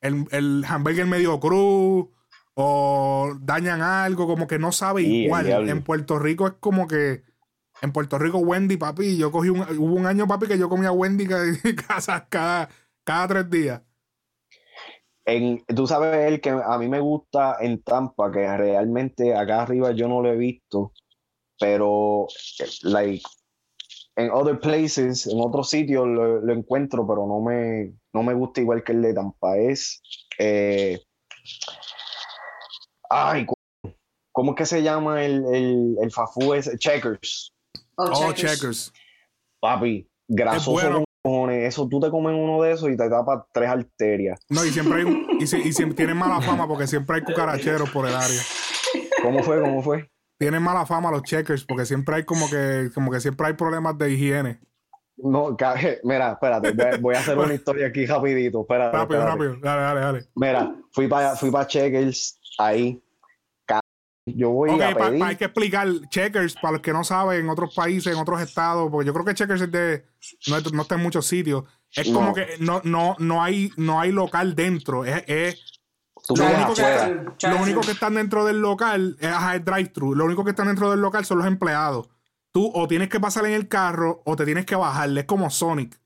El, 0.00 0.26
el 0.32 0.64
hamburger 0.68 1.06
medio 1.06 1.38
cruz 1.38 2.08
o 2.54 3.32
dañan 3.40 3.80
algo, 3.80 4.26
como 4.26 4.48
que 4.48 4.58
no 4.58 4.72
sabe 4.72 5.02
Sí, 5.02 5.24
igual. 5.24 5.68
En 5.68 5.82
Puerto 5.82 6.18
Rico 6.18 6.48
es 6.48 6.54
como 6.58 6.88
que 6.88 7.22
en 7.80 7.92
Puerto 7.92 8.18
Rico 8.18 8.38
Wendy, 8.38 8.76
papi, 8.76 9.18
yo 9.18 9.30
cogí 9.30 9.50
un, 9.50 9.60
hubo 9.60 9.94
un 9.94 10.06
año, 10.06 10.26
papi, 10.26 10.48
que 10.48 10.58
yo 10.58 10.68
comía 10.68 10.90
Wendy 10.90 11.26
cada, 11.86 12.26
cada, 12.28 12.68
cada 13.04 13.28
tres 13.28 13.50
días. 13.50 13.82
En, 15.26 15.64
tú 15.74 15.86
sabes 15.86 16.32
el 16.32 16.40
que 16.40 16.50
a 16.50 16.76
mí 16.78 16.88
me 16.88 17.00
gusta 17.00 17.56
en 17.60 17.82
Tampa, 17.82 18.32
que 18.32 18.56
realmente 18.56 19.36
acá 19.36 19.62
arriba 19.62 19.92
yo 19.92 20.08
no 20.08 20.20
lo 20.20 20.32
he 20.32 20.36
visto, 20.36 20.92
pero 21.64 22.26
like 22.82 23.22
en 24.16 24.30
other 24.30 24.60
places, 24.60 25.26
en 25.26 25.40
otros 25.40 25.70
sitios 25.70 26.06
lo, 26.06 26.40
lo 26.42 26.52
encuentro, 26.52 27.06
pero 27.06 27.26
no 27.26 27.40
me, 27.40 27.94
no 28.12 28.22
me 28.22 28.34
gusta 28.34 28.60
igual 28.60 28.84
que 28.84 28.92
el 28.92 29.00
de 29.02 29.14
Tampa. 29.14 29.56
Es 29.56 30.02
eh, 30.38 31.00
ay, 33.10 33.46
¿cómo 34.32 34.52
es 34.52 34.56
que 34.56 34.66
se 34.66 34.82
llama 34.82 35.24
el, 35.24 35.42
el, 35.54 35.96
el 36.02 36.10
fafú 36.12 36.52
ese? 36.54 36.76
Checkers, 36.78 37.52
Oh, 37.96 38.10
Oh, 38.12 38.32
checkers. 38.32 38.52
checkers. 38.58 38.92
papi, 39.60 40.06
grasoso 40.28 40.70
bueno. 40.72 41.04
cojones. 41.22 41.68
Eso 41.68 41.88
tú 41.88 41.98
te 42.00 42.10
comes 42.10 42.34
uno 42.36 42.60
de 42.62 42.72
esos 42.72 42.90
y 42.90 42.96
te 42.96 43.08
tapa 43.08 43.46
tres 43.52 43.70
arterias. 43.70 44.38
No, 44.50 44.64
y 44.64 44.70
siempre 44.70 44.98
hay 44.98 45.04
un- 45.04 45.26
y, 45.40 45.46
si- 45.46 45.62
y 45.62 45.72
siempre 45.72 45.96
tienen 45.96 46.16
mala 46.18 46.40
fama 46.42 46.68
porque 46.68 46.86
siempre 46.86 47.16
hay 47.16 47.22
cucaracheros 47.22 47.88
por 47.90 48.06
el 48.06 48.14
área. 48.14 48.42
¿Cómo 49.22 49.42
fue? 49.42 49.60
¿Cómo 49.62 49.82
fue? 49.82 50.10
Tienen 50.44 50.62
mala 50.62 50.84
fama 50.84 51.10
los 51.10 51.22
checkers 51.22 51.64
porque 51.64 51.86
siempre 51.86 52.16
hay 52.16 52.24
como 52.24 52.48
que, 52.50 52.90
como 52.94 53.10
que 53.10 53.18
siempre 53.20 53.46
hay 53.46 53.52
problemas 53.54 53.96
de 53.96 54.10
higiene. 54.12 54.60
No, 55.16 55.56
mira, 56.04 56.32
espérate, 56.32 56.72
voy- 57.00 57.14
a 57.14 57.20
hacer 57.20 57.38
una 57.38 57.54
historia 57.54 57.86
aquí 57.86 58.04
rapidito. 58.04 58.60
Espérate, 58.60 58.96
Rápido, 58.96 59.20
espérate. 59.20 59.44
rápido. 59.44 59.60
Dale, 59.62 59.82
dale, 59.82 60.00
dale. 60.00 60.24
Mira, 60.34 60.74
fui 60.92 61.08
para 61.08 61.34
fui 61.36 61.50
pa 61.50 61.66
Checkers 61.66 62.38
ahí. 62.58 63.00
Yo 64.26 64.50
voy 64.50 64.70
a 64.80 64.94
pedir. 64.94 65.18
pa- 65.18 65.26
hay 65.28 65.36
que 65.36 65.44
explicar 65.44 65.86
checkers 66.08 66.54
para 66.54 66.72
los 66.72 66.80
que 66.80 66.92
no 66.94 67.04
saben 67.04 67.40
en 67.40 67.48
otros 67.50 67.74
países, 67.74 68.12
en 68.12 68.18
otros 68.18 68.40
estados, 68.40 68.90
porque 68.90 69.06
yo 69.06 69.12
creo 69.12 69.24
que 69.24 69.34
checkers 69.34 69.60
es 69.60 69.70
de, 69.70 70.04
no, 70.48 70.56
es- 70.56 70.72
no 70.72 70.82
está 70.82 70.94
en 70.94 71.02
muchos 71.02 71.26
sitios. 71.26 71.64
Es 71.90 72.08
No. 72.10 72.20
como 72.20 72.34
que 72.34 72.46
no, 72.60 72.80
no, 72.84 73.16
no 73.18 73.42
hay, 73.42 73.70
no 73.76 74.00
hay 74.00 74.12
local 74.12 74.54
dentro. 74.54 75.04
Es, 75.04 75.24
es- 75.26 75.73
Tú 76.26 76.36
lo, 76.36 76.46
único 76.46 76.74
que, 76.74 77.48
lo 77.48 77.62
único 77.62 77.80
están 77.80 78.14
dentro 78.14 78.46
del 78.46 78.60
local 78.60 79.16
es, 79.20 79.28
ajá, 79.28 79.56
es 79.56 79.64
drive-thru. 79.64 80.14
Lo 80.14 80.24
único 80.24 80.42
que 80.42 80.50
están 80.50 80.68
dentro 80.68 80.90
del 80.90 81.00
local 81.00 81.24
son 81.26 81.38
los 81.38 81.46
empleados. 81.46 82.08
Tú 82.50 82.70
o 82.74 82.88
tienes 82.88 83.10
que 83.10 83.20
pasar 83.20 83.44
en 83.44 83.52
el 83.52 83.68
carro 83.68 84.22
o 84.24 84.34
te 84.34 84.46
tienes 84.46 84.64
que 84.64 84.74
bajar. 84.74 85.10
Es 85.18 85.24
como 85.24 85.50
Sonic. 85.50 86.00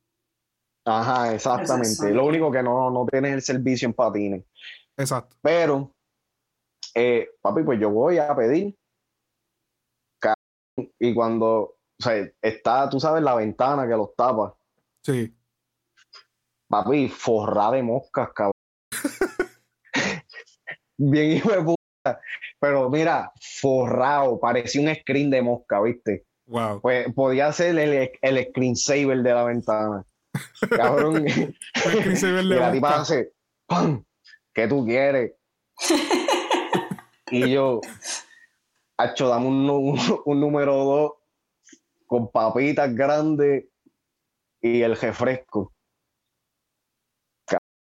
Ajá, 0.84 1.34
exactamente. 1.34 2.12
Lo 2.12 2.26
único 2.26 2.50
que 2.50 2.62
no, 2.62 2.90
no 2.90 3.06
tienes 3.06 3.32
el 3.32 3.42
servicio 3.42 3.86
en 3.86 3.94
patines. 3.94 4.44
Exacto. 4.96 5.36
Pero, 5.40 5.92
eh, 6.94 7.28
papi, 7.40 7.62
pues 7.62 7.78
yo 7.78 7.90
voy 7.90 8.18
a 8.18 8.34
pedir. 8.34 8.74
Y 10.98 11.14
cuando, 11.14 11.46
o 11.46 11.76
sea, 11.98 12.28
está, 12.40 12.88
tú 12.88 12.98
sabes, 12.98 13.22
la 13.22 13.34
ventana 13.34 13.86
que 13.86 13.96
los 13.96 14.14
tapa. 14.16 14.56
Sí. 15.04 15.32
Papi, 16.68 17.08
forrada 17.08 17.72
de 17.72 17.82
moscas, 17.82 18.30
cabrón. 18.32 18.52
Bien 20.98 21.32
hijo 21.32 21.50
de 21.50 21.62
puta. 21.62 22.20
Pero 22.60 22.90
mira, 22.90 23.32
forrado, 23.60 24.38
parecía 24.38 24.82
un 24.82 24.94
screen 24.94 25.30
de 25.30 25.42
mosca, 25.42 25.80
¿viste? 25.80 26.24
Wow. 26.46 26.80
Pues 26.80 27.12
podía 27.14 27.52
ser 27.52 27.78
el, 27.78 28.10
el 28.20 28.48
screensaver 28.48 29.22
de 29.22 29.34
la 29.34 29.44
ventana. 29.44 30.04
Cabrón. 30.70 31.26
y 31.28 32.42
la 32.42 32.72
tipa 32.72 33.00
hace, 33.00 33.32
¡pam! 33.66 34.04
¿Qué 34.54 34.66
tú 34.66 34.84
quieres? 34.84 35.32
y 37.30 37.50
yo, 37.50 37.80
Hacho, 39.00 39.28
dame 39.28 39.46
un, 39.46 39.96
un, 40.24 40.40
número 40.40 40.74
2 40.74 41.12
con 42.06 42.30
papitas 42.32 42.92
grandes 42.92 43.66
y 44.60 44.82
el 44.82 44.96
refresco. 44.96 45.72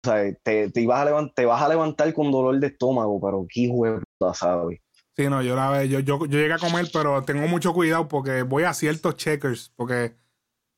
O 0.07 0.11
sea, 0.11 0.33
te, 0.41 0.69
te, 0.69 0.81
ibas 0.81 1.01
a 1.01 1.05
levantar, 1.05 1.33
te 1.35 1.45
vas 1.45 1.61
a 1.61 1.67
levantar 1.67 2.13
con 2.13 2.31
dolor 2.31 2.57
de 2.59 2.67
estómago, 2.67 3.19
pero 3.19 3.45
qué 3.49 3.67
puta, 3.69 4.33
¿sabes? 4.33 4.79
Sí, 5.17 5.27
no, 5.27 5.41
yo, 5.41 5.55
la, 5.55 5.83
yo, 5.83 5.99
yo, 5.99 6.19
yo 6.19 6.39
llegué 6.39 6.53
a 6.53 6.59
comer, 6.59 6.87
pero 6.93 7.23
tengo 7.23 7.47
mucho 7.47 7.73
cuidado 7.73 8.07
porque 8.07 8.43
voy 8.43 8.63
a 8.63 8.73
ciertos 8.73 9.17
checkers, 9.17 9.73
porque 9.75 10.15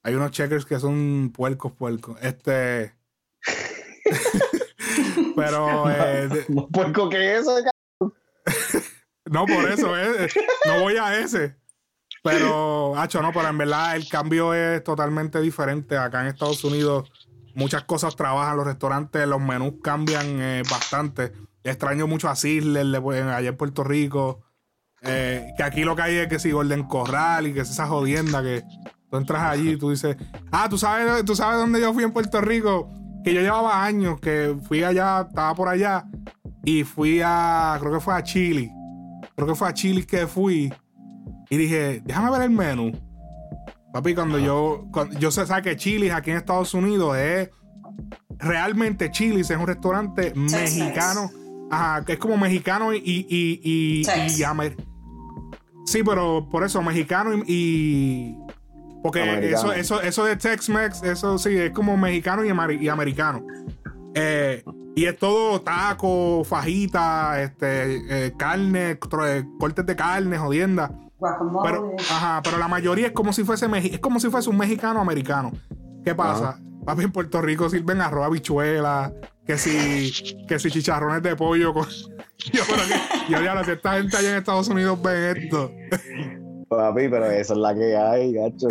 hay 0.02 0.16
unos 0.16 0.32
checkers 0.32 0.66
que 0.66 0.80
son 0.80 1.32
puercos, 1.32 1.74
puercos. 1.74 2.18
Este. 2.22 2.94
pero. 5.36 5.86
Eh, 5.90 6.30
¿Puerco 6.72 7.10
qué 7.10 7.36
es 7.36 7.42
eso, 7.42 7.56
No, 9.26 9.46
por 9.46 9.70
eso, 9.70 9.96
eh, 9.96 10.28
no 10.66 10.82
voy 10.82 10.98
a 10.98 11.20
ese. 11.20 11.56
Pero, 12.24 12.98
hacho, 12.98 13.22
no, 13.22 13.32
pero 13.32 13.48
en 13.48 13.58
verdad 13.58 13.96
el 13.96 14.10
cambio 14.10 14.54
es 14.54 14.84
totalmente 14.84 15.40
diferente. 15.40 15.96
Acá 15.98 16.22
en 16.22 16.28
Estados 16.28 16.64
Unidos 16.64 17.12
muchas 17.60 17.84
cosas 17.84 18.16
trabajan, 18.16 18.58
los 18.58 18.66
restaurantes, 18.66 19.28
los 19.28 19.40
menús 19.40 19.76
cambian 19.84 20.26
eh, 20.42 20.64
bastante. 20.70 21.34
Extraño 21.64 22.08
mucho 22.08 22.30
a 22.30 22.36
Sizzler 22.36 22.96
allá 22.96 23.50
en 23.50 23.58
Puerto 23.58 23.84
Rico. 23.84 24.42
Eh, 25.02 25.54
que 25.56 25.64
aquí 25.64 25.84
lo 25.84 25.96
que 25.96 26.02
hay 26.02 26.16
es 26.16 26.28
que 26.28 26.40
si 26.40 26.52
Golden 26.52 26.84
Corral 26.84 27.48
y 27.48 27.54
que 27.54 27.62
es 27.62 27.70
esa 27.70 27.88
jodienda 27.88 28.42
que 28.42 28.64
tú 29.10 29.18
entras 29.18 29.44
allí 29.44 29.72
y 29.72 29.78
tú 29.78 29.92
dices, 29.92 30.18
ah, 30.52 30.68
¿tú 30.70 30.78
sabes, 30.78 31.24
tú 31.24 31.36
sabes 31.36 31.60
dónde 31.60 31.80
yo 31.80 31.94
fui 31.94 32.04
en 32.04 32.12
Puerto 32.12 32.42
Rico. 32.42 32.90
Que 33.24 33.34
yo 33.34 33.42
llevaba 33.42 33.84
años, 33.84 34.20
que 34.20 34.56
fui 34.68 34.84
allá, 34.84 35.28
estaba 35.28 35.54
por 35.54 35.68
allá 35.68 36.06
y 36.64 36.84
fui 36.86 37.22
a, 37.24 37.78
creo 37.80 37.94
que 37.94 38.00
fue 38.00 38.16
a 38.16 38.24
Chile 38.24 38.72
creo 39.40 39.48
que 39.48 39.56
fue 39.56 39.70
a 39.70 39.74
Chile 39.74 40.06
que 40.06 40.28
fui 40.28 40.74
y 41.50 41.58
dije, 41.58 42.02
déjame 42.06 42.30
ver 42.30 42.42
el 42.44 42.50
menú. 42.52 42.92
Papi, 43.94 44.14
cuando 44.14 44.38
yo, 44.38 44.86
yo 45.20 45.32
sé, 45.32 45.44
que 45.64 45.76
Chili's 45.76 46.12
aquí 46.12 46.32
en 46.32 46.38
Estados 46.38 46.74
Unidos 46.74 47.18
es 47.18 47.50
realmente 48.38 49.12
Chili's 49.12 49.50
es 49.50 49.58
un 49.58 49.68
restaurante 49.68 50.34
mexicano, 50.36 51.32
ajá, 51.72 52.06
que 52.06 52.14
es 52.14 52.20
como 52.20 52.38
mexicano 52.38 52.94
y, 52.94 52.98
y, 53.04 53.28
y, 53.30 54.04
Sí, 55.86 56.04
pero 56.04 56.48
por 56.52 56.64
eso, 56.64 56.84
mexicano 56.84 57.32
y. 57.48 58.38
porque 59.02 59.52
eso, 59.52 59.74
eso, 59.74 60.02
eso 60.02 60.24
de 60.24 60.36
Tex-Mex, 60.36 61.02
eso 61.04 61.40
sí, 61.40 61.58
es 61.58 61.72
como 61.72 61.98
mexicano 61.98 62.46
y, 62.46 62.50
y 62.84 62.90
americano. 62.90 63.44
Eh, 64.14 64.64
y 64.96 65.06
es 65.06 65.18
todo 65.18 65.62
taco, 65.62 66.44
fajita, 66.44 67.42
este, 67.42 68.28
eh, 68.28 68.34
carne, 68.38 68.92
eh, 68.92 69.44
cortes 69.60 69.86
de 69.86 69.96
carne, 69.96 70.38
jodienda. 70.38 70.92
Pero, 71.64 71.96
ajá, 72.00 72.42
pero 72.44 72.58
la 72.58 72.68
mayoría 72.68 73.08
es 73.08 73.14
como 73.14 73.34
si 73.34 73.44
fuese 73.44 73.68
es 73.84 74.00
como 74.00 74.20
si 74.20 74.30
fuese 74.30 74.50
un 74.50 74.58
mexicano 74.58 75.02
americano. 75.02 75.52
¿Qué 76.04 76.16
pasa? 76.16 76.60
Papi, 76.86 77.04
en 77.04 77.12
Puerto 77.12 77.42
Rico 77.42 77.70
sirven 77.70 78.02
arroz 78.02 78.26
habichuela, 78.26 79.14
que 79.46 79.58
si, 79.58 80.46
que 80.48 80.60
si 80.60 80.72
chicharrones 80.72 81.22
de 81.22 81.36
pollo. 81.36 81.74
Con... 81.74 81.86
yo, 82.54 82.64
que, 82.64 83.32
yo 83.32 83.42
ya 83.42 83.54
la 83.54 83.62
esta 83.62 83.98
gente 83.98 84.16
allá 84.16 84.32
en 84.32 84.38
Estados 84.38 84.70
Unidos 84.70 85.02
ven 85.02 85.38
esto. 85.38 85.72
Papi, 86.70 87.10
pero 87.10 87.26
eso 87.26 87.54
es 87.54 87.60
la 87.60 87.76
que 87.76 87.98
hay, 87.98 88.34
gacho. 88.34 88.68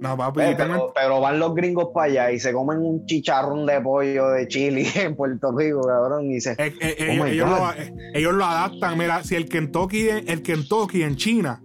No, 0.00 0.16
papi, 0.16 0.40
eh, 0.42 0.56
pero, 0.94 1.20
van 1.20 1.38
los 1.38 1.54
gringos 1.54 1.88
para 1.94 2.06
allá 2.06 2.30
y 2.30 2.38
se 2.38 2.52
comen 2.52 2.78
un 2.78 3.06
chicharrón 3.06 3.64
de 3.64 3.80
pollo 3.80 4.28
de 4.28 4.46
chili 4.46 4.86
en 4.94 5.16
Puerto 5.16 5.56
Rico, 5.56 5.82
cabrón. 5.82 6.30
Y 6.30 6.40
se, 6.40 6.52
eh, 6.52 6.74
eh, 6.80 7.18
oh 7.20 7.26
ellos, 7.26 8.34
lo, 8.34 8.44
adaptan. 8.44 8.98
Mira, 8.98 9.24
si 9.24 9.36
el 9.36 9.48
Kentucky, 9.48 10.08
el 10.08 10.42
Kentucky 10.42 11.02
en 11.02 11.16
China, 11.16 11.62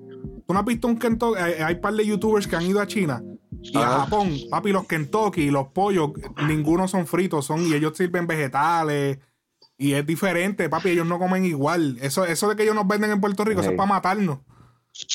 tú 0.52 0.54
no 0.54 0.60
has 0.60 0.66
visto 0.66 0.86
un 0.90 0.98
Kentucky, 0.98 1.40
hay, 1.40 1.76
un 1.76 1.80
par 1.80 1.94
de 1.94 2.06
youtubers 2.06 2.46
que 2.46 2.58
han 2.58 2.64
ido 2.64 2.82
a 2.82 2.88
China 2.88 3.24
y 3.62 3.78
a 3.78 3.88
Japón, 3.88 4.36
papi, 4.50 4.74
los 4.74 4.86
Kentucky, 4.86 5.50
los 5.50 5.68
pollos, 5.68 6.12
ninguno 6.46 6.90
son 6.90 7.08
fritos, 7.08 7.46
son 7.46 7.66
y 7.66 7.74
ellos 7.74 7.96
sirven 7.96 8.28
vegetales. 8.28 9.20
Y 9.78 9.94
es 9.94 10.06
diferente, 10.06 10.68
papi, 10.68 10.90
ellos 10.90 11.08
no 11.08 11.20
comen 11.20 11.46
igual. 11.46 11.98
Eso, 12.02 12.26
eso 12.26 12.50
de 12.50 12.58
que 12.58 12.64
ellos 12.64 12.76
nos 12.76 12.86
venden 12.86 13.12
en 13.12 13.22
Puerto 13.22 13.46
Rico, 13.46 13.62
eso 13.62 13.72
es 13.72 13.78
para 13.78 13.88
matarnos. 13.88 14.40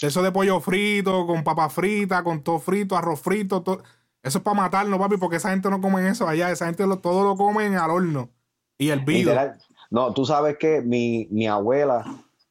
Eso 0.00 0.22
de 0.22 0.32
pollo 0.32 0.58
frito, 0.60 1.26
con 1.26 1.44
papa 1.44 1.68
frita, 1.68 2.24
con 2.24 2.42
todo 2.42 2.58
frito, 2.58 2.96
arroz 2.96 3.20
frito, 3.20 3.62
todo. 3.62 3.82
Eso 4.22 4.38
es 4.38 4.44
para 4.44 4.56
matarnos, 4.56 4.98
papi, 4.98 5.18
porque 5.18 5.36
esa 5.36 5.50
gente 5.50 5.68
no 5.68 5.82
come 5.82 6.08
eso 6.08 6.26
allá. 6.26 6.50
Esa 6.50 6.64
gente 6.64 6.84
todo 7.02 7.24
lo 7.24 7.36
comen 7.36 7.74
al 7.74 7.90
horno. 7.90 8.30
Y 8.78 8.88
el 8.88 9.00
vino. 9.00 9.32
No, 9.90 10.14
tú 10.14 10.24
sabes 10.24 10.56
que 10.58 10.80
mi, 10.80 11.46
abuela, 11.46 12.04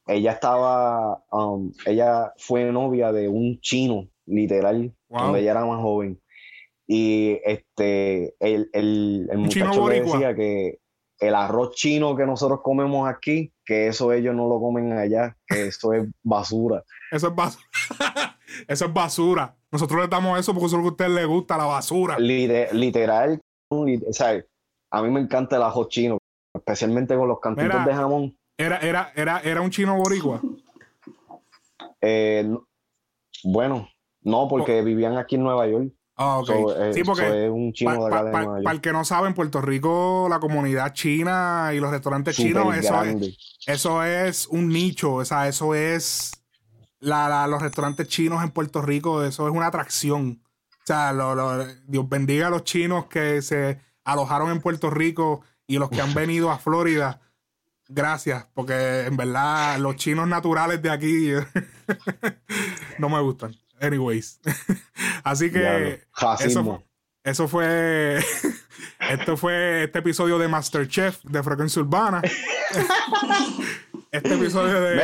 ella 0.07 0.31
estaba, 0.31 1.23
um, 1.31 1.71
ella 1.85 2.33
fue 2.37 2.71
novia 2.71 3.11
de 3.11 3.27
un 3.27 3.59
chino, 3.59 4.07
literal, 4.25 4.93
cuando 5.07 5.37
ella 5.37 5.51
era 5.51 5.65
más 5.65 5.81
joven. 5.81 6.21
Y 6.87 7.39
este, 7.43 8.35
el, 8.39 8.69
el, 8.73 9.27
el 9.31 9.37
muchacho 9.37 9.89
le 9.89 10.01
decía 10.01 10.35
que 10.35 10.79
el 11.19 11.35
arroz 11.35 11.75
chino 11.75 12.15
que 12.15 12.25
nosotros 12.25 12.59
comemos 12.61 13.07
aquí, 13.09 13.51
que 13.65 13.87
eso 13.87 14.13
ellos 14.13 14.35
no 14.35 14.47
lo 14.47 14.59
comen 14.59 14.93
allá, 14.93 15.35
que 15.47 15.67
eso 15.67 15.93
es 15.93 16.07
basura. 16.23 16.83
eso 17.11 17.27
es 17.27 17.35
basura. 17.35 17.65
eso 18.67 18.85
es 18.85 18.93
basura. 18.93 19.55
Nosotros 19.71 20.01
le 20.01 20.07
damos 20.07 20.39
eso 20.39 20.53
porque 20.53 20.67
eso 20.67 20.77
es 20.77 20.83
lo 20.83 20.95
que 20.95 21.03
a 21.03 21.05
usted 21.05 21.15
le 21.15 21.25
gusta, 21.25 21.57
la 21.57 21.65
basura. 21.65 22.19
literal, 22.19 23.41
o 23.69 23.85
sea, 24.11 24.43
a 24.91 25.01
mí 25.01 25.09
me 25.09 25.19
encanta 25.19 25.55
el 25.55 25.63
arroz 25.63 25.89
chino, 25.89 26.17
especialmente 26.53 27.15
con 27.15 27.27
los 27.27 27.39
cantitos 27.39 27.85
de 27.85 27.93
jamón. 27.93 28.37
Era, 28.57 28.77
era, 28.79 29.11
era, 29.15 29.39
era 29.41 29.61
un 29.61 29.69
chino 29.69 29.95
boricua. 29.97 30.41
Eh, 32.01 32.49
bueno, 33.43 33.89
no, 34.21 34.47
porque 34.47 34.81
vivían 34.81 35.17
aquí 35.17 35.35
en 35.35 35.43
Nueva 35.43 35.67
York. 35.67 35.93
Ah, 36.17 36.37
ok. 36.37 36.49
Eh, 36.49 36.91
sí, 36.93 37.03
porque 37.03 37.51
para 38.07 38.71
el 38.71 38.81
que 38.81 38.93
no 38.93 39.03
sabe, 39.03 39.27
en 39.27 39.33
Puerto 39.33 39.61
Rico 39.61 40.27
la 40.29 40.39
comunidad 40.39 40.93
china 40.93 41.71
y 41.73 41.79
los 41.79 41.91
restaurantes 41.91 42.37
chinos, 42.37 42.75
eso 42.75 43.03
es, 43.03 43.37
eso 43.67 44.03
es 44.03 44.47
un 44.47 44.69
nicho, 44.69 45.15
o 45.15 45.25
sea, 45.25 45.49
eso 45.49 45.75
es 45.75 46.31
la, 46.99 47.45
los 47.47 47.61
restaurantes 47.61 48.07
chinos 48.07 48.41
en 48.43 48.51
Puerto 48.51 48.81
Rico, 48.81 49.23
eso 49.23 49.47
es 49.47 49.53
una 49.53 49.67
atracción. 49.67 50.41
O 50.69 50.87
sea, 50.87 51.13
Dios 51.87 52.07
bendiga 52.07 52.47
a 52.47 52.51
los 52.51 52.63
chinos 52.63 53.07
que 53.07 53.41
se 53.41 53.81
alojaron 54.05 54.51
en 54.51 54.61
Puerto 54.61 54.89
Rico 54.89 55.41
y 55.67 55.79
los 55.79 55.89
que 55.89 56.01
han 56.01 56.13
venido 56.13 56.49
a 56.49 56.59
Florida. 56.59 57.19
Gracias, 57.87 58.47
porque 58.53 59.05
en 59.05 59.15
verdad 59.15 59.77
los 59.77 59.95
chinos 59.95 60.27
naturales 60.27 60.81
de 60.81 60.89
aquí 60.89 61.31
no 62.99 63.09
me 63.09 63.21
gustan. 63.21 63.55
Anyways. 63.79 64.39
Así 65.23 65.51
que 65.51 66.01
eso, 66.39 66.83
eso, 67.23 67.47
fue. 67.47 68.19
esto 69.09 69.37
fue 69.37 69.83
este 69.83 69.99
episodio 69.99 70.39
de 70.39 70.47
Masterchef 70.47 71.23
de 71.23 71.43
Frecuencia 71.43 71.81
Urbana. 71.81 72.21
este 74.11 74.33
episodio 74.33 74.81
de, 74.81 74.95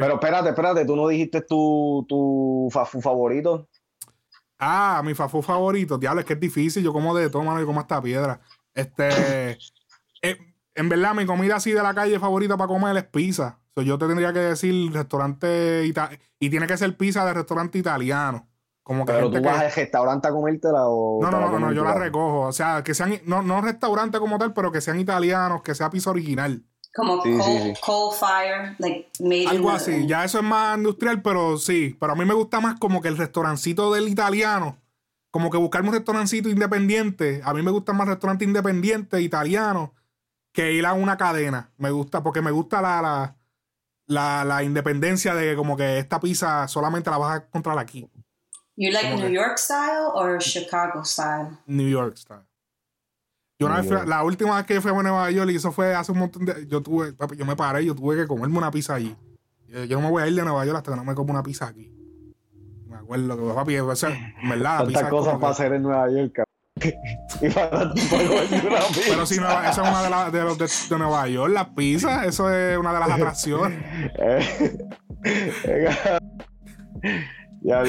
Pero 0.00 0.14
espérate, 0.14 0.50
espérate, 0.50 0.84
tú 0.84 0.96
no 0.96 1.08
dijiste 1.08 1.40
tu, 1.42 2.04
tu 2.08 2.68
fafu 2.70 3.00
favorito. 3.00 3.68
Ah, 4.58 5.02
mi 5.04 5.14
fafu 5.14 5.40
favorito. 5.42 5.98
Diablo, 5.98 6.20
es 6.20 6.26
que 6.26 6.34
es 6.34 6.40
difícil. 6.40 6.82
Yo 6.82 6.92
como 6.92 7.14
de 7.14 7.30
todo, 7.30 7.42
mano, 7.42 7.60
yo 7.60 7.66
como 7.66 7.80
esta 7.80 8.02
piedra. 8.02 8.40
Este. 8.74 9.58
Eh, 10.22 10.55
en 10.76 10.88
verdad, 10.88 11.14
mi 11.14 11.26
comida 11.26 11.56
así 11.56 11.72
de 11.72 11.82
la 11.82 11.94
calle 11.94 12.18
favorita 12.18 12.56
para 12.56 12.68
comer 12.68 12.96
es 12.96 13.04
pizza 13.04 13.58
yo 13.82 13.98
te 13.98 14.06
tendría 14.06 14.32
que 14.32 14.40
decir 14.40 14.92
restaurante 14.92 15.84
y 16.40 16.50
tiene 16.50 16.66
que 16.66 16.76
ser 16.76 16.96
pizza 16.96 17.24
de 17.24 17.34
restaurante 17.34 17.78
italiano. 17.78 18.48
Como 18.82 19.04
que 19.04 19.12
Pero 19.12 19.30
tú 19.30 19.42
vas 19.42 19.60
al 19.60 19.72
restaurante 19.72 20.28
a 20.28 20.30
comértela 20.30 20.86
o. 20.86 21.20
No, 21.20 21.30
no, 21.30 21.50
no, 21.50 21.58
no, 21.58 21.72
yo 21.72 21.82
la 21.82 21.94
recojo. 21.94 22.42
O 22.42 22.52
sea, 22.52 22.84
que 22.84 22.94
sean, 22.94 23.20
no, 23.24 23.42
no 23.42 23.60
restaurante 23.60 24.18
como 24.20 24.38
tal, 24.38 24.52
pero 24.54 24.70
que 24.70 24.80
sean 24.80 25.00
italianos, 25.00 25.62
que 25.62 25.74
sea 25.74 25.90
pizza 25.90 26.10
original. 26.10 26.64
Como 26.94 27.18
coal, 27.18 28.14
fire, 28.18 28.76
like 28.78 29.10
made 29.20 29.48
Algo 29.48 29.70
así, 29.70 30.06
ya 30.06 30.24
eso 30.24 30.38
es 30.38 30.44
más 30.44 30.78
industrial, 30.78 31.20
pero 31.20 31.58
sí. 31.58 31.96
Pero 32.00 32.12
a 32.12 32.16
mí 32.16 32.24
me 32.24 32.32
gusta 32.32 32.60
más 32.60 32.78
como 32.78 33.02
que 33.02 33.08
el 33.08 33.18
restaurancito 33.18 33.92
del 33.92 34.08
italiano. 34.08 34.78
Como 35.30 35.50
que 35.50 35.58
buscarme 35.58 35.88
un 35.88 35.96
restaurancito 35.96 36.48
independiente. 36.48 37.42
A 37.44 37.52
mí 37.52 37.62
me 37.62 37.72
gusta 37.72 37.92
más 37.92 38.08
restaurante 38.08 38.44
independiente, 38.44 39.20
italiano, 39.20 39.92
que 40.56 40.72
ir 40.72 40.86
a 40.86 40.94
una 40.94 41.18
cadena. 41.18 41.70
Me 41.76 41.90
gusta, 41.90 42.22
porque 42.22 42.40
me 42.40 42.50
gusta 42.50 42.80
la 42.80 43.36
la, 44.08 44.44
la, 44.44 44.62
independencia 44.62 45.34
de 45.34 45.54
como 45.54 45.76
que 45.76 45.98
esta 45.98 46.18
pizza 46.18 46.66
solamente 46.68 47.10
la 47.10 47.18
vas 47.18 47.34
a 47.34 47.44
encontrar 47.44 47.78
aquí. 47.78 48.08
You 48.76 48.90
like 48.90 49.16
New 49.16 49.28
York 49.28 49.58
style 49.58 50.10
or 50.14 50.38
Chicago 50.40 51.04
style? 51.04 51.58
New 51.66 51.88
York 51.88 52.16
style. 52.16 52.46
Yo 53.58 53.66
una 53.66 53.80
vez 53.80 54.06
la 54.06 54.22
última 54.22 54.56
vez 54.56 54.66
que 54.66 54.80
fui 54.80 54.90
a 54.90 55.02
Nueva 55.02 55.30
York 55.30 55.50
y 55.50 55.56
eso 55.56 55.72
fue 55.72 55.94
hace 55.94 56.12
un 56.12 56.18
montón 56.18 56.44
de 56.44 56.66
yo 56.66 56.82
tuve 56.82 57.14
yo 57.36 57.44
me 57.46 57.56
paré 57.56 57.84
yo 57.84 57.94
tuve 57.94 58.16
que 58.16 58.26
comerme 58.26 58.56
una 58.56 58.70
pizza 58.70 58.94
allí. 58.94 59.14
Yo, 59.68 59.96
no 59.96 60.02
me 60.02 60.10
voy 60.10 60.22
a 60.22 60.26
ir 60.26 60.34
de 60.34 60.42
Nueva 60.42 60.64
York 60.64 60.78
hasta 60.78 60.92
que 60.92 60.96
no 60.96 61.04
me 61.04 61.14
como 61.14 61.32
una 61.32 61.42
pizza 61.42 61.66
aquí. 61.66 61.92
Me 62.86 62.96
acuerdo 62.96 63.36
que 63.36 63.54
papi, 63.54 63.78
o 63.78 63.96
sea, 63.96 64.10
en 64.10 64.48
verdad, 64.48 64.84
Tantas 64.84 65.10
cosas 65.10 65.38
para 65.38 65.52
hacer 65.52 65.72
en 65.72 65.82
Nueva 65.82 66.08
York. 66.10 66.46
Pero 67.40 69.26
si 69.26 69.36
eso 69.36 69.46
es 69.70 69.78
una 69.78 70.02
de, 70.02 70.10
las 70.10 70.30
de 70.30 70.42
los 70.42 70.58
de, 70.58 70.98
Nueva 70.98 71.26
York, 71.26 71.52
las 71.52 71.68
pizzas, 71.70 72.26
eso 72.26 72.50
es 72.52 72.76
una 72.76 72.92
de 72.92 73.00
las 73.00 73.10
atracciones. 73.18 73.82
ya 77.62 77.82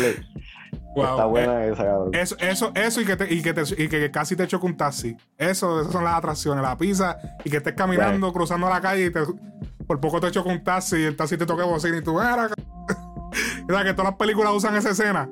Está 0.96 1.26
buena 1.26 1.66
eh, 1.66 1.74
esa, 1.74 1.84
cabrón. 1.84 2.10
Eso, 2.14 2.36
eso, 2.40 2.72
eso 2.74 3.02
y 3.02 3.06
que, 3.06 3.16
te, 3.16 3.32
y, 3.32 3.42
que 3.42 3.54
te, 3.54 3.62
y 3.78 3.88
que 3.88 4.10
casi 4.10 4.36
te 4.36 4.48
choque 4.48 4.66
un 4.66 4.78
taxi. 4.78 5.16
Eso, 5.38 5.82
esas 5.82 5.94
son 5.94 6.04
las 6.04 6.16
atracciones. 6.16 6.64
La 6.64 6.78
pizza 6.78 7.18
y 7.44 7.50
que 7.50 7.58
estés 7.58 7.74
caminando, 7.74 8.32
cruzando 8.34 8.70
la 8.70 8.82
calle 8.82 9.06
y 9.06 9.12
te, 9.12 9.20
por 9.86 10.00
poco 10.00 10.20
te 10.20 10.32
choca 10.32 10.50
un 10.50 10.64
taxi 10.64 10.98
y 10.98 11.04
el 11.04 11.16
taxi 11.16 11.38
te 11.38 11.46
toque 11.46 11.64
bocina 11.64 11.98
y 11.98 12.02
tú, 12.02 12.20
era. 12.20 12.48
o 13.70 13.74
sea, 13.74 13.84
que 13.84 13.94
todas 13.94 14.12
las 14.12 14.16
películas 14.16 14.54
usan 14.54 14.76
esa 14.76 14.92
escena. 14.92 15.30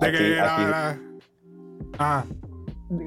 De 0.00 0.12
que. 0.12 0.40
Ah. 1.98 2.24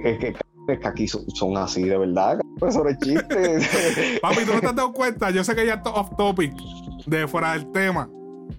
Es 0.03 0.19
que, 0.19 0.35
es 0.67 0.79
que 0.79 0.87
aquí 0.87 1.07
son, 1.07 1.57
así, 1.57 1.83
de 1.83 1.97
verdad. 1.97 2.39
Eso 2.65 2.87
es 2.87 2.97
chiste. 2.99 4.19
Papi, 4.21 4.45
tú 4.45 4.53
no 4.53 4.61
te 4.61 4.67
has 4.67 4.75
dado 4.75 4.93
cuenta. 4.93 5.29
Yo 5.31 5.43
sé 5.43 5.55
que 5.55 5.65
ya 5.65 5.75
esto 5.75 5.93
off 5.93 6.15
topic, 6.17 6.53
de 7.05 7.27
fuera 7.27 7.53
del 7.53 7.71
tema. 7.71 8.09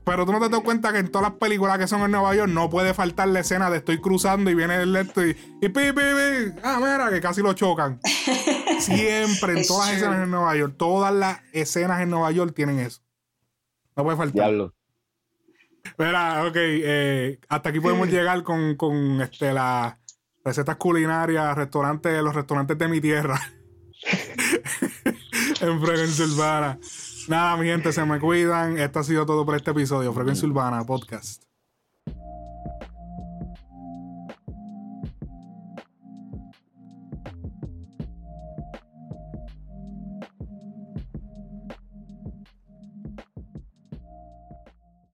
Pero 0.04 0.26
tú 0.26 0.32
no 0.32 0.38
te 0.38 0.46
has 0.46 0.50
dado 0.50 0.62
cuenta 0.62 0.92
que 0.92 0.98
en 0.98 1.10
todas 1.10 1.30
las 1.30 1.38
películas 1.38 1.78
que 1.78 1.86
son 1.86 2.02
en 2.02 2.10
Nueva 2.10 2.34
York 2.34 2.50
no 2.50 2.68
puede 2.68 2.94
faltar 2.94 3.28
la 3.28 3.40
escena 3.40 3.70
de 3.70 3.78
estoy 3.78 4.00
cruzando 4.00 4.50
y 4.50 4.54
viene 4.54 4.76
el 4.76 4.94
esto 4.96 5.26
y, 5.26 5.30
y 5.60 5.68
pi, 5.68 5.92
pi, 5.92 5.92
pi. 5.92 6.60
Ah, 6.62 6.78
mira, 6.78 7.10
que 7.10 7.20
casi 7.20 7.42
lo 7.42 7.52
chocan. 7.54 8.00
Siempre, 8.80 9.58
en 9.58 9.66
todas 9.66 9.88
las 9.88 9.96
escenas 9.96 10.24
en 10.24 10.30
Nueva 10.30 10.56
York, 10.56 10.74
todas 10.76 11.14
las 11.14 11.40
escenas 11.52 12.00
en 12.00 12.10
Nueva 12.10 12.30
York 12.32 12.52
tienen 12.54 12.78
eso. 12.78 13.00
No 13.96 14.04
puede 14.04 14.16
faltar. 14.16 14.34
Diablo. 14.34 14.74
Mira, 15.96 16.44
ok, 16.46 16.56
eh, 16.56 17.40
hasta 17.48 17.70
aquí 17.70 17.80
podemos 17.80 18.08
llegar 18.10 18.42
con, 18.42 18.76
con 18.76 19.20
este, 19.20 19.52
las 19.52 19.97
recetas 20.48 20.76
culinarias, 20.76 21.54
restaurantes, 21.54 22.22
los 22.22 22.34
restaurantes 22.34 22.78
de 22.78 22.88
mi 22.88 23.02
tierra. 23.02 23.38
en 25.60 25.80
Frecuencia 25.80 26.24
Urbana. 26.24 26.78
Nada, 27.28 27.56
mi 27.58 27.66
gente, 27.66 27.92
se 27.92 28.02
me 28.06 28.18
cuidan. 28.18 28.78
Esto 28.78 29.00
ha 29.00 29.04
sido 29.04 29.26
todo 29.26 29.44
por 29.44 29.56
este 29.56 29.72
episodio. 29.72 30.14
Frecuencia 30.14 30.48
Urbana 30.48 30.82
Podcast. 30.84 31.47